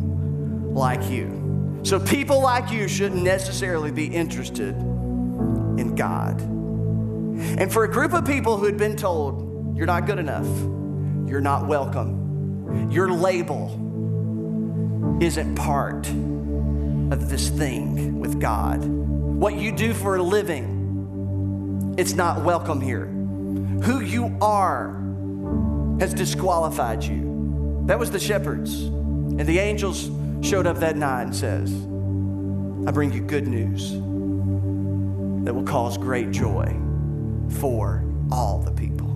like 0.73 1.11
you. 1.11 1.81
So 1.83 2.01
people 2.01 2.41
like 2.41 2.71
you 2.71 2.89
shouldn't 2.89 3.23
necessarily 3.23 3.91
be 3.91 4.07
interested 4.07 4.75
in 4.75 5.95
God. 5.97 6.41
And 6.41 7.71
for 7.71 7.85
a 7.85 7.91
group 7.91 8.15
of 8.15 8.25
people 8.25 8.57
who 8.57 8.65
had 8.65 8.79
been 8.79 8.97
told, 8.97 9.77
you're 9.77 9.87
not 9.87 10.07
good 10.07 10.19
enough, 10.19 10.49
you're 11.29 11.41
not 11.43 11.67
welcome, 11.67 12.91
your 12.91 13.11
label 13.11 13.90
isn't 15.21 15.55
part 15.55 16.09
of 16.09 17.29
this 17.29 17.51
thing 17.51 18.21
with 18.21 18.41
God. 18.41 18.83
What 18.83 19.55
you 19.55 19.71
do 19.71 19.93
for 19.93 20.17
a 20.17 20.23
living, 20.23 21.95
it's 21.99 22.15
not 22.15 22.43
welcome 22.43 22.81
here. 22.81 23.05
Who 23.85 24.01
you 24.01 24.35
are 24.41 24.93
has 26.01 26.15
disqualified 26.15 27.05
you. 27.05 27.85
That 27.87 27.99
was 27.99 28.11
the 28.11 28.19
shepherds. 28.19 28.85
And 28.85 29.47
the 29.47 29.59
angels 29.59 30.11
showed 30.41 30.67
up 30.67 30.79
that 30.79 30.97
night 30.97 31.25
and 31.25 31.37
says, 31.37 31.71
I 32.89 32.91
bring 32.91 33.13
you 33.13 33.21
good 33.21 33.47
news 33.47 33.93
that 35.45 35.55
will 35.55 35.65
cause 35.65 35.99
great 35.99 36.31
joy 36.31 36.75
for 37.59 38.03
all 38.33 38.59
the 38.61 38.73
people. 38.73 39.09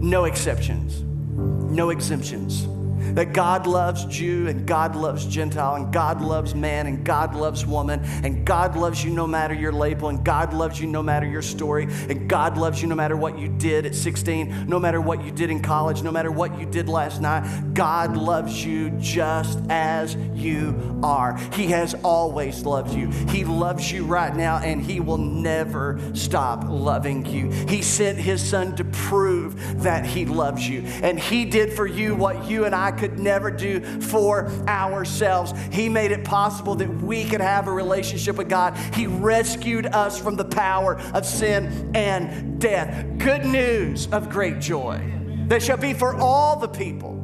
No 0.00 0.24
exceptions, 0.24 1.00
no 1.00 1.88
exemptions 1.88 2.66
that 3.14 3.32
God 3.32 3.66
loves 3.66 4.04
Jew 4.06 4.48
and 4.48 4.66
God 4.66 4.96
loves 4.96 5.26
Gentile 5.26 5.76
and 5.76 5.92
God 5.92 6.20
loves 6.20 6.54
man 6.54 6.86
and 6.86 7.04
God 7.04 7.34
loves 7.34 7.66
woman 7.66 8.00
and 8.24 8.44
God 8.44 8.76
loves 8.76 9.04
you 9.04 9.10
no 9.10 9.26
matter 9.26 9.54
your 9.54 9.72
label 9.72 10.08
and 10.08 10.24
God 10.24 10.52
loves 10.52 10.80
you 10.80 10.86
no 10.86 11.02
matter 11.02 11.26
your 11.26 11.42
story 11.42 11.84
and 12.08 12.28
God 12.28 12.56
loves 12.56 12.80
you 12.82 12.88
no 12.88 12.94
matter 12.94 13.16
what 13.16 13.38
you 13.38 13.48
did 13.48 13.86
at 13.86 13.94
16, 13.94 14.66
no 14.68 14.78
matter 14.78 15.00
what 15.00 15.24
you 15.24 15.30
did 15.30 15.50
in 15.50 15.60
college, 15.60 16.02
no 16.02 16.12
matter 16.12 16.30
what 16.30 16.58
you 16.58 16.66
did 16.66 16.88
last 16.88 17.20
night. 17.20 17.74
God 17.74 18.16
loves 18.16 18.64
you 18.64 18.90
just 18.98 19.58
as 19.68 20.16
you 20.34 21.00
are. 21.02 21.36
He 21.52 21.66
has 21.68 21.94
always 22.02 22.64
loved 22.64 22.94
you. 22.94 23.10
He 23.28 23.44
loves 23.44 23.90
you 23.90 24.04
right 24.04 24.34
now 24.34 24.58
and 24.58 24.82
He 24.82 25.00
will 25.00 25.18
never 25.18 26.00
stop 26.14 26.64
loving 26.66 27.24
you. 27.26 27.50
He 27.50 27.82
sent 27.82 28.18
His 28.18 28.42
Son 28.42 28.76
to 28.76 28.84
prove 28.84 29.82
that 29.82 30.04
He 30.04 30.26
loves 30.26 30.68
you 30.68 30.82
and 31.02 31.18
He 31.18 31.44
did 31.44 31.72
for 31.72 31.86
you 31.86 32.14
what 32.14 32.48
you 32.48 32.64
and 32.64 32.74
I 32.74 32.89
could 32.90 33.18
never 33.18 33.50
do 33.50 33.80
for 34.00 34.48
ourselves. 34.68 35.52
He 35.72 35.88
made 35.88 36.12
it 36.12 36.24
possible 36.24 36.74
that 36.76 36.88
we 36.88 37.24
could 37.24 37.40
have 37.40 37.68
a 37.68 37.72
relationship 37.72 38.36
with 38.36 38.48
God. 38.48 38.76
He 38.94 39.06
rescued 39.06 39.86
us 39.86 40.20
from 40.20 40.36
the 40.36 40.44
power 40.44 40.98
of 41.14 41.26
sin 41.26 41.90
and 41.94 42.60
death. 42.60 43.18
Good 43.18 43.44
news 43.44 44.06
of 44.08 44.30
great 44.30 44.60
joy 44.60 45.00
that 45.48 45.62
shall 45.62 45.76
be 45.76 45.94
for 45.94 46.14
all 46.14 46.56
the 46.56 46.68
people. 46.68 47.14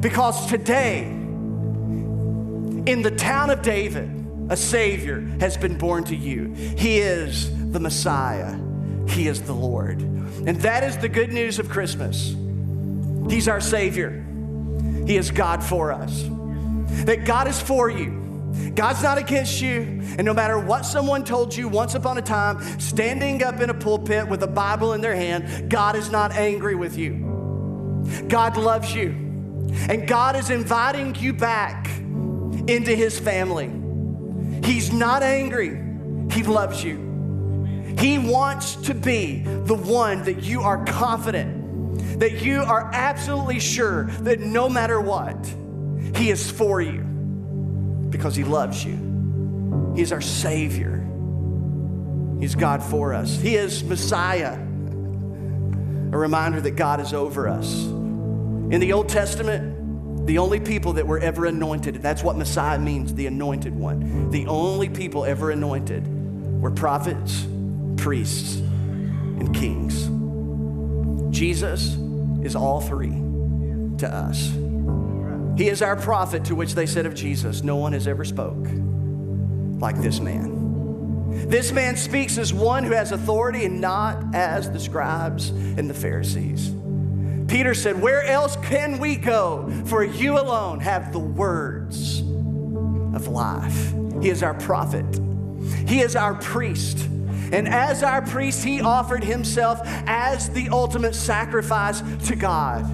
Because 0.00 0.46
today, 0.46 1.02
in 1.02 3.02
the 3.02 3.14
town 3.16 3.50
of 3.50 3.62
David, 3.62 4.14
a 4.50 4.56
Savior 4.56 5.20
has 5.40 5.56
been 5.56 5.78
born 5.78 6.04
to 6.04 6.16
you. 6.16 6.52
He 6.54 6.98
is 6.98 7.50
the 7.72 7.80
Messiah, 7.80 8.58
He 9.08 9.28
is 9.28 9.42
the 9.42 9.52
Lord. 9.52 10.00
And 10.00 10.60
that 10.62 10.84
is 10.84 10.96
the 10.98 11.08
good 11.08 11.32
news 11.32 11.58
of 11.58 11.68
Christmas. 11.68 12.34
He's 13.28 13.48
our 13.48 13.60
Savior. 13.60 14.24
He 15.08 15.16
is 15.16 15.30
God 15.30 15.64
for 15.64 15.90
us. 15.90 16.22
That 17.06 17.24
God 17.24 17.48
is 17.48 17.58
for 17.58 17.88
you. 17.88 18.72
God's 18.74 19.02
not 19.02 19.16
against 19.16 19.62
you. 19.62 20.02
And 20.18 20.24
no 20.24 20.34
matter 20.34 20.58
what 20.58 20.84
someone 20.84 21.24
told 21.24 21.56
you 21.56 21.66
once 21.66 21.94
upon 21.94 22.18
a 22.18 22.22
time, 22.22 22.78
standing 22.78 23.42
up 23.42 23.58
in 23.60 23.70
a 23.70 23.74
pulpit 23.74 24.28
with 24.28 24.42
a 24.42 24.46
Bible 24.46 24.92
in 24.92 25.00
their 25.00 25.16
hand, 25.16 25.70
God 25.70 25.96
is 25.96 26.10
not 26.10 26.32
angry 26.32 26.74
with 26.74 26.98
you. 26.98 28.04
God 28.28 28.58
loves 28.58 28.94
you. 28.94 29.12
And 29.88 30.06
God 30.06 30.36
is 30.36 30.50
inviting 30.50 31.14
you 31.14 31.32
back 31.32 31.88
into 32.68 32.94
his 32.94 33.18
family. 33.18 33.70
He's 34.62 34.92
not 34.92 35.22
angry, 35.22 35.70
he 36.30 36.42
loves 36.42 36.84
you. 36.84 37.94
He 37.98 38.18
wants 38.18 38.76
to 38.76 38.92
be 38.92 39.38
the 39.40 39.74
one 39.74 40.24
that 40.24 40.42
you 40.42 40.60
are 40.60 40.84
confident 40.84 41.57
that 42.18 42.42
you 42.42 42.62
are 42.62 42.90
absolutely 42.92 43.60
sure 43.60 44.04
that 44.04 44.40
no 44.40 44.68
matter 44.68 45.00
what, 45.00 45.46
He 46.16 46.30
is 46.30 46.50
for 46.50 46.80
you 46.80 47.02
because 48.10 48.34
He 48.34 48.44
loves 48.44 48.84
you. 48.84 49.92
He 49.94 50.02
is 50.02 50.12
our 50.12 50.20
Savior. 50.20 51.04
He's 52.40 52.54
God 52.54 52.82
for 52.82 53.14
us. 53.14 53.38
He 53.38 53.56
is 53.56 53.82
Messiah, 53.84 54.52
a 54.52 56.16
reminder 56.16 56.60
that 56.60 56.72
God 56.72 57.00
is 57.00 57.12
over 57.12 57.48
us. 57.48 57.84
In 57.84 58.80
the 58.80 58.92
Old 58.92 59.08
Testament, 59.08 60.26
the 60.26 60.38
only 60.38 60.60
people 60.60 60.94
that 60.94 61.06
were 61.06 61.18
ever 61.18 61.46
anointed, 61.46 61.96
that's 62.02 62.22
what 62.22 62.36
Messiah 62.36 62.78
means, 62.78 63.14
the 63.14 63.26
anointed 63.26 63.74
one. 63.74 64.30
The 64.30 64.46
only 64.46 64.88
people 64.88 65.24
ever 65.24 65.50
anointed 65.50 66.06
were 66.60 66.70
prophets, 66.70 67.46
priests, 67.96 68.56
and 68.56 69.54
kings. 69.54 70.08
Jesus 71.36 71.96
is 72.42 72.56
all 72.56 72.80
three 72.80 73.10
to 73.98 74.08
us. 74.08 74.50
He 75.58 75.68
is 75.68 75.82
our 75.82 75.96
prophet, 75.96 76.44
to 76.46 76.54
which 76.54 76.74
they 76.74 76.86
said 76.86 77.04
of 77.04 77.14
Jesus, 77.14 77.62
No 77.62 77.76
one 77.76 77.92
has 77.92 78.06
ever 78.06 78.24
spoke 78.24 78.68
like 79.80 79.96
this 80.00 80.20
man. 80.20 81.48
This 81.48 81.72
man 81.72 81.96
speaks 81.96 82.38
as 82.38 82.52
one 82.52 82.84
who 82.84 82.92
has 82.92 83.12
authority 83.12 83.64
and 83.64 83.80
not 83.80 84.34
as 84.34 84.70
the 84.70 84.80
scribes 84.80 85.50
and 85.50 85.88
the 85.88 85.94
Pharisees. 85.94 86.72
Peter 87.48 87.74
said, 87.74 88.00
Where 88.00 88.22
else 88.22 88.56
can 88.56 88.98
we 88.98 89.16
go? 89.16 89.68
For 89.86 90.04
you 90.04 90.38
alone 90.38 90.80
have 90.80 91.12
the 91.12 91.18
words 91.18 92.20
of 92.20 93.28
life. 93.28 93.92
He 94.20 94.28
is 94.28 94.42
our 94.42 94.54
prophet, 94.54 95.20
He 95.86 96.00
is 96.00 96.16
our 96.16 96.34
priest. 96.34 97.08
And 97.52 97.66
as 97.66 98.02
our 98.02 98.22
priest, 98.22 98.64
he 98.64 98.80
offered 98.80 99.24
himself 99.24 99.80
as 99.84 100.50
the 100.50 100.68
ultimate 100.68 101.14
sacrifice 101.14 102.02
to 102.28 102.36
God. 102.36 102.84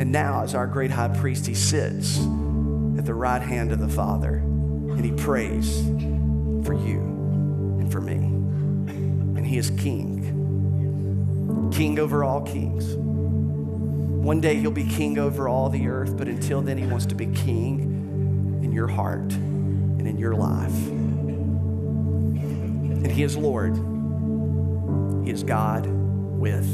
And 0.00 0.10
now, 0.10 0.42
as 0.42 0.54
our 0.54 0.66
great 0.66 0.90
high 0.90 1.08
priest, 1.08 1.46
he 1.46 1.54
sits 1.54 2.18
at 2.98 3.04
the 3.04 3.14
right 3.14 3.42
hand 3.42 3.72
of 3.72 3.78
the 3.78 3.88
Father 3.88 4.36
and 4.36 5.04
he 5.04 5.12
prays 5.12 5.82
for 6.64 6.74
you 6.74 7.00
and 7.78 7.92
for 7.92 8.00
me. 8.00 8.14
And 8.14 9.46
he 9.46 9.58
is 9.58 9.70
king, 9.70 11.70
king 11.72 11.98
over 11.98 12.24
all 12.24 12.40
kings. 12.40 12.94
One 12.96 14.40
day 14.40 14.56
he'll 14.56 14.70
be 14.70 14.88
king 14.88 15.18
over 15.18 15.48
all 15.48 15.68
the 15.68 15.88
earth, 15.88 16.16
but 16.16 16.28
until 16.28 16.62
then, 16.62 16.78
he 16.78 16.86
wants 16.86 17.04
to 17.06 17.14
be 17.14 17.26
king 17.26 18.60
in 18.64 18.72
your 18.72 18.88
heart 18.88 19.32
and 19.34 20.08
in 20.08 20.18
your 20.18 20.34
life 20.34 20.93
and 23.04 23.12
He 23.12 23.22
is 23.22 23.36
Lord. 23.36 23.74
He 25.24 25.30
is 25.30 25.42
God 25.44 25.86
with 25.86 26.66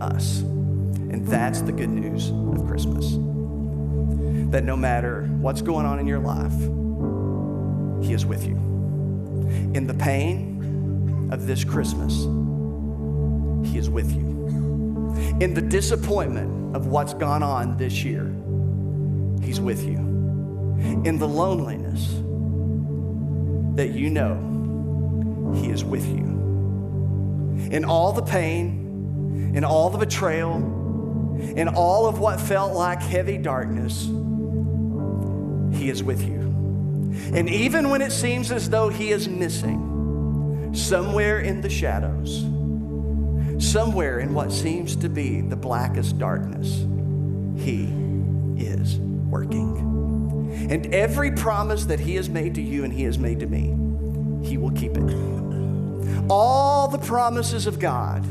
us. 0.00 0.40
And 0.40 1.24
that's 1.26 1.62
the 1.62 1.72
good 1.72 1.88
news 1.88 2.30
of 2.30 2.66
Christmas. 2.66 3.12
That 4.50 4.64
no 4.64 4.76
matter 4.76 5.22
what's 5.40 5.62
going 5.62 5.86
on 5.86 6.00
in 6.00 6.06
your 6.06 6.18
life, 6.18 6.52
He 8.04 8.12
is 8.12 8.26
with 8.26 8.44
you. 8.44 8.56
In 9.74 9.86
the 9.86 9.94
pain 9.94 11.30
of 11.32 11.46
this 11.46 11.62
Christmas, 11.62 12.14
He 13.70 13.78
is 13.78 13.88
with 13.88 14.12
you. 14.12 14.26
In 15.40 15.54
the 15.54 15.62
disappointment 15.62 16.74
of 16.74 16.88
what's 16.88 17.14
gone 17.14 17.44
on 17.44 17.76
this 17.76 18.02
year, 18.02 18.24
He's 19.40 19.60
with 19.60 19.84
you. 19.84 19.98
In 21.04 21.18
the 21.18 21.28
loneliness 21.28 22.08
that 23.76 23.92
you 23.94 24.10
know 24.10 24.55
he 25.54 25.70
is 25.70 25.84
with 25.84 26.06
you. 26.06 26.36
In 27.70 27.84
all 27.84 28.12
the 28.12 28.22
pain, 28.22 29.52
in 29.54 29.64
all 29.64 29.90
the 29.90 29.98
betrayal, 29.98 30.56
in 31.56 31.68
all 31.68 32.06
of 32.06 32.18
what 32.18 32.40
felt 32.40 32.74
like 32.74 33.00
heavy 33.00 33.38
darkness, 33.38 34.04
He 35.78 35.88
is 35.90 36.02
with 36.02 36.22
you. 36.22 36.40
And 37.34 37.48
even 37.48 37.90
when 37.90 38.02
it 38.02 38.12
seems 38.12 38.52
as 38.52 38.68
though 38.70 38.88
He 38.88 39.10
is 39.10 39.28
missing, 39.28 40.72
somewhere 40.74 41.40
in 41.40 41.60
the 41.60 41.70
shadows, 41.70 42.40
somewhere 43.58 44.20
in 44.20 44.34
what 44.34 44.52
seems 44.52 44.96
to 44.96 45.08
be 45.08 45.40
the 45.40 45.56
blackest 45.56 46.18
darkness, 46.18 46.84
He 47.62 47.84
is 48.62 48.98
working. 48.98 50.68
And 50.70 50.94
every 50.94 51.30
promise 51.32 51.86
that 51.86 52.00
He 52.00 52.14
has 52.16 52.28
made 52.28 52.54
to 52.56 52.62
you 52.62 52.84
and 52.84 52.92
He 52.92 53.04
has 53.04 53.18
made 53.18 53.40
to 53.40 53.46
me, 53.46 53.74
He 54.46 54.58
will 54.58 54.72
keep 54.72 54.96
it. 54.96 55.45
All 56.28 56.88
the 56.88 56.98
promises 56.98 57.66
of 57.66 57.78
God 57.78 58.24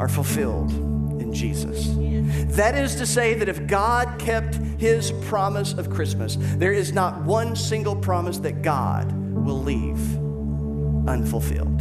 are 0.00 0.08
fulfilled 0.08 0.70
in 1.20 1.32
Jesus. 1.32 1.88
That 2.56 2.74
is 2.74 2.96
to 2.96 3.06
say, 3.06 3.34
that 3.34 3.48
if 3.48 3.66
God 3.66 4.18
kept 4.18 4.56
His 4.78 5.12
promise 5.26 5.72
of 5.72 5.90
Christmas, 5.90 6.36
there 6.38 6.72
is 6.72 6.92
not 6.92 7.22
one 7.22 7.54
single 7.56 7.96
promise 7.96 8.38
that 8.38 8.62
God 8.62 9.12
will 9.12 9.62
leave 9.62 9.98
unfulfilled. 11.08 11.80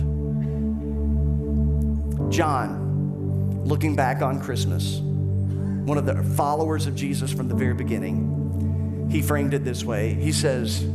John, 2.31 3.63
looking 3.63 3.95
back 3.95 4.21
on 4.21 4.41
Christmas, 4.41 4.99
one 4.99 5.97
of 5.97 6.05
the 6.05 6.23
followers 6.35 6.87
of 6.87 6.95
Jesus 6.95 7.31
from 7.31 7.47
the 7.47 7.55
very 7.55 7.73
beginning, 7.73 9.09
he 9.09 9.21
framed 9.21 9.53
it 9.53 9.63
this 9.63 9.83
way. 9.83 10.13
He 10.13 10.31
says, 10.31 10.85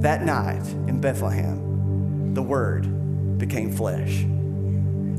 That 0.00 0.24
night 0.24 0.66
in 0.88 1.00
Bethlehem, 1.00 1.67
the 2.34 2.42
Word 2.42 3.38
became 3.38 3.72
flesh 3.72 4.22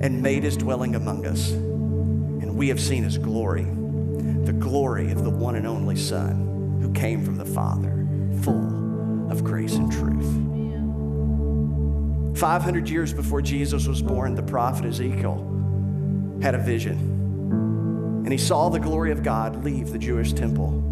and 0.02 0.22
made 0.22 0.44
his 0.44 0.58
dwelling 0.58 0.96
among 0.96 1.26
us. 1.26 1.52
And 1.52 2.56
we 2.56 2.70
have 2.70 2.80
seen 2.80 3.04
his 3.04 3.18
glory, 3.18 3.64
the 3.64 4.54
glory 4.54 5.12
of 5.12 5.24
the 5.24 5.30
one 5.30 5.56
and 5.56 5.68
only 5.68 5.96
Son 5.96 6.80
who 6.82 6.92
came 6.94 7.24
from 7.24 7.36
the 7.36 7.46
Father, 7.46 8.08
full 8.42 9.32
of 9.32 9.44
grace 9.44 9.76
and 9.76 9.92
truth. 9.92 10.50
500 12.40 12.90
years 12.90 13.14
before 13.14 13.42
Jesus 13.42 13.86
was 13.86 14.02
born, 14.02 14.36
the 14.36 14.44
prophet 14.44 14.86
Ezekiel 14.86 16.40
had 16.42 16.56
a 16.56 16.60
vision. 16.60 16.98
And 18.24 18.32
he 18.32 18.38
saw 18.38 18.70
the 18.70 18.80
glory 18.80 19.12
of 19.12 19.24
God 19.24 19.66
leave 19.66 19.92
the 19.92 19.98
Jewish 19.98 20.32
temple. 20.32 20.86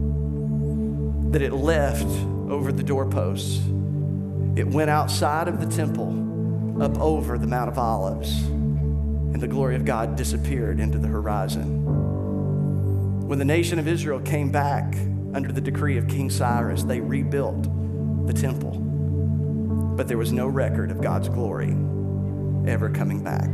That 1.32 1.41
it 1.41 1.53
left 1.53 2.07
over 2.49 2.72
the 2.72 2.84
doorposts. 2.84 3.59
It 4.58 4.68
went 4.68 4.89
outside 4.89 5.47
of 5.47 5.60
the 5.60 5.68
temple, 5.68 6.82
up 6.82 6.99
over 6.99 7.38
the 7.38 7.47
Mount 7.47 7.70
of 7.70 7.78
Olives. 7.78 8.41
And 8.47 9.41
the 9.41 9.47
glory 9.47 9.76
of 9.76 9.86
God 9.86 10.16
disappeared 10.16 10.80
into 10.80 10.97
the 10.97 11.08
horizon. 11.08 11.86
When 13.28 13.39
the 13.39 13.45
nation 13.45 13.80
of 13.80 13.88
Israel 13.88 14.20
came 14.20 14.51
back 14.51 14.95
under 15.34 15.51
the 15.51 15.62
decree 15.62 15.97
of 15.97 16.08
King 16.08 16.30
Cyrus, 16.30 16.84
they 16.84 16.99
rebuilt 16.99 17.64
the 18.28 18.34
temple 18.34 18.88
but 19.97 20.08
there 20.08 20.20
was 20.20 20.32
no 20.32 20.45
record 20.45 20.91
of 20.91 21.01
God's 21.01 21.28
glory 21.28 21.76
ever 22.72 22.88
coming 22.88 23.24
back. 23.24 23.49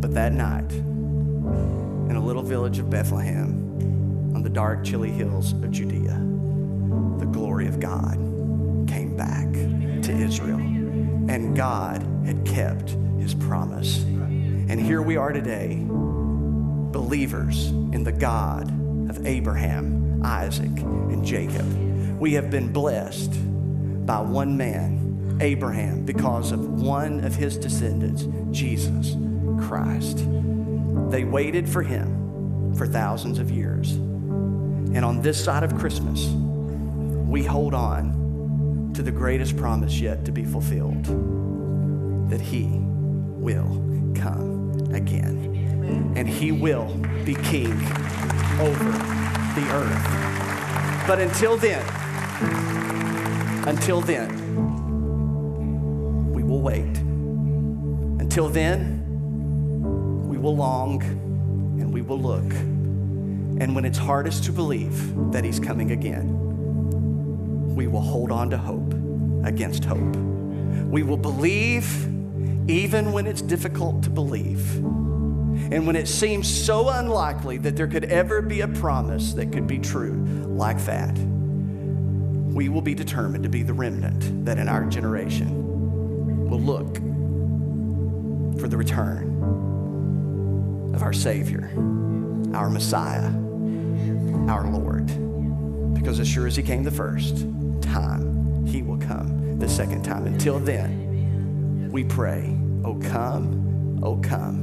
But 0.00 0.14
that 0.14 0.32
night, 0.32 0.72
in 0.72 2.16
a 2.16 2.20
little 2.20 2.42
village 2.42 2.78
of 2.78 2.88
Bethlehem, 2.88 3.65
the 4.46 4.50
dark, 4.50 4.84
chilly 4.84 5.10
hills 5.10 5.50
of 5.54 5.72
Judea, 5.72 6.24
the 7.18 7.26
glory 7.26 7.66
of 7.66 7.80
God 7.80 8.14
came 8.88 9.16
back 9.16 9.52
to 10.04 10.12
Israel. 10.12 10.60
And 11.28 11.56
God 11.56 12.00
had 12.24 12.46
kept 12.46 12.90
his 13.18 13.34
promise. 13.34 14.04
And 14.04 14.80
here 14.80 15.02
we 15.02 15.16
are 15.16 15.32
today, 15.32 15.84
believers 15.88 17.70
in 17.70 18.04
the 18.04 18.12
God 18.12 18.70
of 19.10 19.26
Abraham, 19.26 20.22
Isaac, 20.24 20.78
and 20.78 21.26
Jacob. 21.26 21.66
We 22.20 22.34
have 22.34 22.48
been 22.48 22.72
blessed 22.72 23.32
by 24.06 24.20
one 24.20 24.56
man, 24.56 25.38
Abraham, 25.40 26.04
because 26.04 26.52
of 26.52 26.80
one 26.80 27.24
of 27.24 27.34
his 27.34 27.58
descendants, 27.58 28.28
Jesus 28.56 29.16
Christ. 29.66 30.18
They 31.10 31.24
waited 31.24 31.68
for 31.68 31.82
him 31.82 32.72
for 32.76 32.86
thousands 32.86 33.40
of 33.40 33.50
years. 33.50 33.98
And 34.96 35.04
on 35.04 35.20
this 35.20 35.44
side 35.44 35.62
of 35.62 35.76
Christmas, 35.76 36.26
we 37.28 37.44
hold 37.44 37.74
on 37.74 38.92
to 38.94 39.02
the 39.02 39.10
greatest 39.10 39.54
promise 39.58 40.00
yet 40.00 40.24
to 40.24 40.32
be 40.32 40.42
fulfilled 40.42 41.04
that 42.30 42.40
he 42.40 42.66
will 42.72 43.68
come 44.14 44.72
again. 44.94 46.14
And 46.16 46.26
he 46.26 46.50
will 46.50 46.86
be 47.26 47.34
king 47.34 47.74
over 48.58 48.84
the 49.54 49.68
earth. 49.70 51.06
But 51.06 51.20
until 51.20 51.58
then, 51.58 51.86
until 53.68 54.00
then, 54.00 54.32
we 56.32 56.42
will 56.42 56.62
wait. 56.62 56.96
Until 58.18 58.48
then, 58.48 59.04
we 60.26 60.38
will 60.38 60.56
long 60.56 61.02
and 61.02 61.92
we 61.92 62.00
will 62.00 62.18
look. 62.18 62.75
And 63.58 63.74
when 63.74 63.84
it's 63.84 63.98
hardest 63.98 64.44
to 64.44 64.52
believe 64.52 65.32
that 65.32 65.44
He's 65.44 65.58
coming 65.58 65.92
again, 65.92 67.74
we 67.74 67.86
will 67.86 68.00
hold 68.00 68.32
on 68.32 68.50
to 68.50 68.58
hope 68.58 68.94
against 69.44 69.84
hope. 69.84 70.16
We 70.86 71.02
will 71.02 71.16
believe 71.16 71.86
even 72.68 73.12
when 73.12 73.26
it's 73.26 73.42
difficult 73.42 74.02
to 74.04 74.10
believe. 74.10 74.76
And 75.72 75.86
when 75.86 75.96
it 75.96 76.08
seems 76.08 76.48
so 76.48 76.88
unlikely 76.88 77.58
that 77.58 77.76
there 77.76 77.86
could 77.86 78.04
ever 78.04 78.42
be 78.42 78.60
a 78.60 78.68
promise 78.68 79.32
that 79.34 79.52
could 79.52 79.66
be 79.66 79.78
true 79.78 80.24
like 80.46 80.84
that, 80.86 81.16
we 82.56 82.68
will 82.68 82.82
be 82.82 82.94
determined 82.94 83.44
to 83.44 83.50
be 83.50 83.62
the 83.62 83.74
remnant 83.74 84.44
that 84.46 84.58
in 84.58 84.68
our 84.68 84.84
generation 84.86 86.48
will 86.48 86.60
look 86.60 86.96
for 88.60 88.68
the 88.68 88.76
return 88.76 89.34
of 90.94 91.02
our 91.02 91.12
Savior, 91.12 91.70
our 92.54 92.70
Messiah, 92.70 93.30
our 94.48 94.70
Lord. 94.70 95.06
Because 95.94 96.20
as 96.20 96.28
sure 96.28 96.46
as 96.46 96.56
He 96.56 96.62
came 96.62 96.82
the 96.82 96.90
first 96.90 97.46
time, 97.82 98.66
He 98.66 98.82
will 98.82 98.98
come 98.98 99.58
the 99.58 99.68
second 99.68 100.04
time. 100.04 100.26
Until 100.26 100.58
then, 100.58 101.90
we 101.90 102.04
pray, 102.04 102.56
Oh, 102.84 102.94
come, 102.94 104.00
oh, 104.02 104.16
come. 104.16 104.60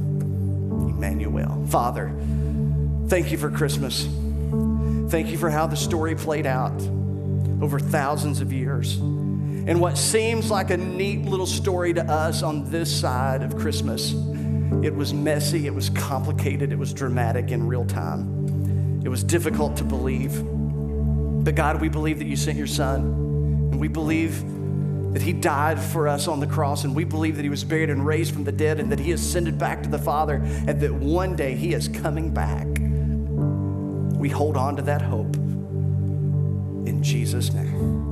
Emmanuel. 0.88 1.66
Father, 1.68 2.10
thank 3.08 3.30
you 3.30 3.36
for 3.36 3.50
Christmas. 3.50 4.08
Thank 5.10 5.28
you 5.28 5.36
for 5.36 5.50
how 5.50 5.66
the 5.66 5.76
story 5.76 6.14
played 6.14 6.46
out 6.46 6.80
over 7.60 7.78
thousands 7.78 8.40
of 8.40 8.52
years. 8.52 8.96
And 8.96 9.80
what 9.80 9.98
seems 9.98 10.50
like 10.50 10.70
a 10.70 10.76
neat 10.76 11.26
little 11.26 11.46
story 11.46 11.92
to 11.94 12.02
us 12.02 12.42
on 12.42 12.70
this 12.70 13.00
side 13.00 13.42
of 13.42 13.56
Christmas, 13.56 14.12
it 14.82 14.94
was 14.94 15.12
messy, 15.12 15.66
it 15.66 15.74
was 15.74 15.90
complicated, 15.90 16.72
it 16.72 16.78
was 16.78 16.92
dramatic 16.92 17.50
in 17.50 17.66
real 17.66 17.84
time. 17.84 18.44
It 19.04 19.08
was 19.08 19.22
difficult 19.22 19.76
to 19.76 19.84
believe. 19.84 20.32
But 21.44 21.54
God, 21.54 21.80
we 21.80 21.88
believe 21.88 22.18
that 22.18 22.26
you 22.26 22.36
sent 22.36 22.56
your 22.56 22.66
son, 22.66 23.00
and 23.70 23.78
we 23.78 23.88
believe 23.88 24.42
that 25.12 25.22
he 25.22 25.32
died 25.32 25.78
for 25.78 26.08
us 26.08 26.26
on 26.26 26.40
the 26.40 26.46
cross, 26.46 26.84
and 26.84 26.96
we 26.96 27.04
believe 27.04 27.36
that 27.36 27.42
he 27.42 27.48
was 27.48 27.62
buried 27.62 27.90
and 27.90 28.04
raised 28.04 28.32
from 28.32 28.44
the 28.44 28.52
dead, 28.52 28.80
and 28.80 28.90
that 28.90 28.98
he 28.98 29.12
ascended 29.12 29.58
back 29.58 29.82
to 29.82 29.88
the 29.88 29.98
Father, 29.98 30.36
and 30.66 30.80
that 30.80 30.92
one 30.92 31.36
day 31.36 31.54
he 31.54 31.74
is 31.74 31.86
coming 31.86 32.30
back. 32.32 32.66
We 34.18 34.28
hold 34.30 34.56
on 34.56 34.76
to 34.76 34.82
that 34.82 35.02
hope 35.02 35.36
in 36.86 37.02
Jesus' 37.02 37.52
name. 37.52 38.03